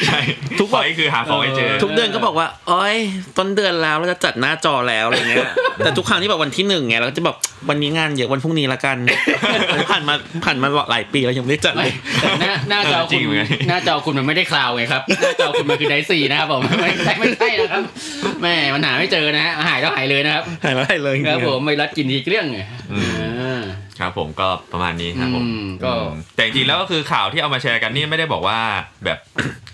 [0.06, 0.18] ใช่
[0.58, 2.96] ทุกวันทุกวันคือหาของให้เจอ ทุกเดือนก็บอกว่าโอ้ย
[3.38, 7.36] ต้นเดือนแล้วเราจะจัดหน้าจอแล้วอะไรเงี้ยแต่ทุกครั้งที่แบบวันที่หนึ่งไงเราก็จะแบบ
[7.68, 8.96] วันนี้งานเยอะวันพรุ่งนี้ละกัน
[9.90, 10.14] ผ่านมา
[10.44, 17.82] ผ่านมาหลายปีแล้วยังไม่ได้จัดเลยแต่หน้าหน้าจอจริคุณงเหมือนกันหน้าจอคุณมันไม่ได้คลาวไงครับหน้าจอคุณมันคือไดซี่นะครับผมไม่ใช่ไม่ใช่นะครับ
[18.42, 22.60] แม่มันหาไม่เจอนะฮะหายแล้วหายเลยนะครับหายมาได้เลยจริงครับๆผมไม่รัดกินทีเกลี้ยงไง
[22.92, 23.62] อ่า
[24.00, 28.58] ครับผมก็ประมาณนี้ครับผมอืมก็อืมแต่จริงๆแล้วก็คือข่าวที่เอามาแชร์กันนี่ไม่ได้บอกว่า
[29.04, 29.18] แบบ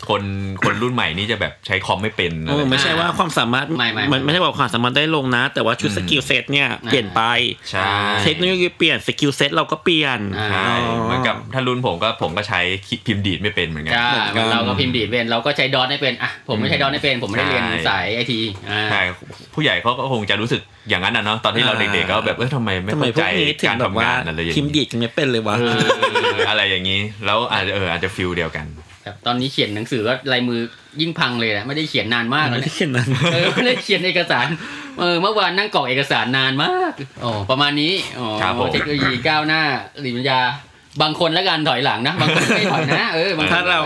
[0.09, 0.23] คน
[0.65, 7.23] คนรุ่นใหม่นี่จะแบบใช้คอมไม่เป็นอะโอ้ไรไม่ใช่ว่าความสามารถไม่ไม่มันไม่ใช่ว่าความสามารถได้ลงนะ แต่ว่าชุดอืม skill set เนี่ยเปลี่ยนไป
[7.71, 7.83] ใช่
[8.23, 12.61] เทคโนโลยีเปลี่ยน skill เซ็ตเราก็เปลี่ยนอ่าใช่เหมือนกับถ้ารุ่นผมก็ผมก็ใช้
[13.07, 18.41] พิมพ์ดีดไม่เป็นเหมือนกันจ้าเหมือนกันเราก็พิมพ์ดีดเป็นเราก็ใช้ดอทไม่เป็นอะผมไม่ใช้ดอทไม่เป็นผมไม่ได้เรียนใช่สายไอที
[18.71, 19.01] อ่าใช่
[19.55, 25.79] ผู้ใหญ่เขาก็คงจะรู้สึกอย่างนั้นนะเนาะตอนที่เราเด็กๆก็แบบเออทำไมไม่ทำไมเข้าพวใจกนี้ถึงแบบว่าเข้าใจการทำงานอะไรอย่างนี้พิมพ์ดีดกันไม่เป็นเลยวะเออ
[26.49, 28.67] อะไรอย่างนี้ แล้วอาจจะเอออาจจะ feel เดียวกัน
[29.05, 30.61] แบบตอนนี้เขียนหนังสือก็ลายมือ
[31.01, 34.47] ยิ่งพังเลยนะไม่ได้เขียนนานมากแล้วไม่นะได้เขียนนั้นเออไม่ได้เขียนเอกสาร
[35.01, 36.93] เออเมื่อวานนั่งกรอกเอกสารนานมาก
[37.25, 39.63] อ๋อประมาณนี้อ๋อครับผมเทคโนโลยีก้าวหน้า
[40.01, 40.41] หรือปัญญา
[41.03, 43.81] บางคนแล้วกันถอยหลังนะ บางคนไม่ถอยนะเออบางคนถ้าเรา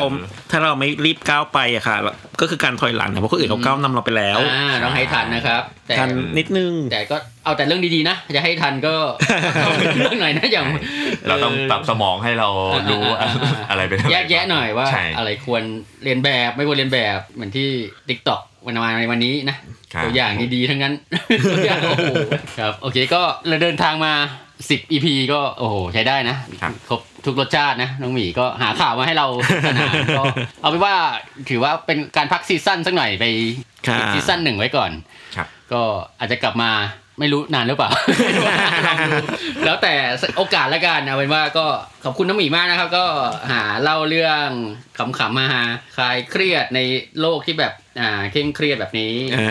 [0.51, 1.97] ถ้าเราไม่รีบก้าวไปอะค่ะ
[2.41, 8.95] ก็คือการถอยหลังนะเพราะคนอื่นเขาก้าวนำเราไปแล้วอ่าต้องให้ทันนะครับแต่ทันนิดนึงแต่ก็เอาแต่เรื่องดีๆนะจะให้ทันก็
[9.65, 10.67] ต้องเรื่องหน่อยนะอย่าง
[11.29, 12.49] เราต้องปรับสมองให้เรา
[12.91, 15.63] รู้อ่าอ่าอ่าอะไรเป็นอะไรแยกแยะหน่อยว่าใช่อะไรควร
[16.05, 17.69] เรียนแบบไม่ควรเรียนแบบเหมือนที่
[18.09, 19.57] t ิ k t o k วันวานในวันนี้นะ
[19.93, 20.95] ครับตัวอย่างดีๆทั้งนั้น
[21.57, 22.13] ตัวอย่างโอ้โห
[22.59, 24.15] ครับโอเคก็เราเดินทางมา
[24.69, 29.27] 10 EP ก็โอ้โหใช้ได้นะครับครบทุกรสชาตินะ น้องหมีก็หาข่าวมาให้เรา
[29.67, 30.23] สนานก็
[30.61, 30.95] เอาเป็นว่า
[31.51, 33.25] ถือว่าเป็นการพักซีซั่นสักหน่อยไป
[33.87, 34.91] ครับซีซั่นหนึ่งไว้ก่อน
[35.37, 35.83] ครับก็
[36.19, 36.73] อาจจะกลับมา
[37.21, 37.91] ไม่รู้นานหรือเปล่า
[38.87, 39.13] ลองดู
[39.65, 39.95] แล้วแต่
[40.37, 41.67] โอกาสละกันเอาเป็นว่าก็
[42.05, 43.07] ขอบคุณน้องหมีมากนะครับ ก็
[43.51, 44.49] หาเล่าเรื่อง
[44.99, 45.49] ขำๆมา
[45.97, 46.81] คลายเครียดใน
[47.21, 49.45] โลกที่แบบอ่าเคร่งเครียดแบบนี้อ่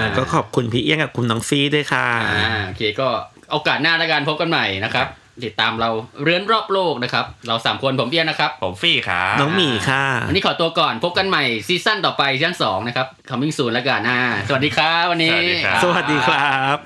[0.00, 3.08] าก็ขอบคุณพี่เอี้ยงกับคุณน้องฟี่ด้วยค่ะอ่าโอเคก็
[3.50, 5.06] โอกาสหน้าละกันพบกันใหม่นะครับ
[5.44, 5.90] ติดตามเรา
[6.22, 15.36] เรือนรอบโลกนะครับ เราสามคนผมเอี้ยนนะครับ ผมฟี่ครับน้องหมีค่ะวันนี้ขอตัวก่อนพบกันใหม่ season ต่อไป season สองนะครับ coming soon แล้วกันอ่าสวัสดีครับวันนี้
[15.82, 16.78] สวัสดีครับ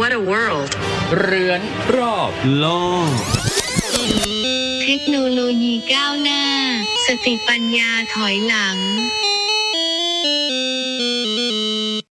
[0.00, 0.68] What a world.
[1.20, 1.60] เรือน
[1.96, 2.66] รอบโล
[3.08, 3.10] ก
[4.84, 6.42] เทคโนโลยีก้าวหน้า
[7.06, 8.76] สติปัญญาถอยหลัง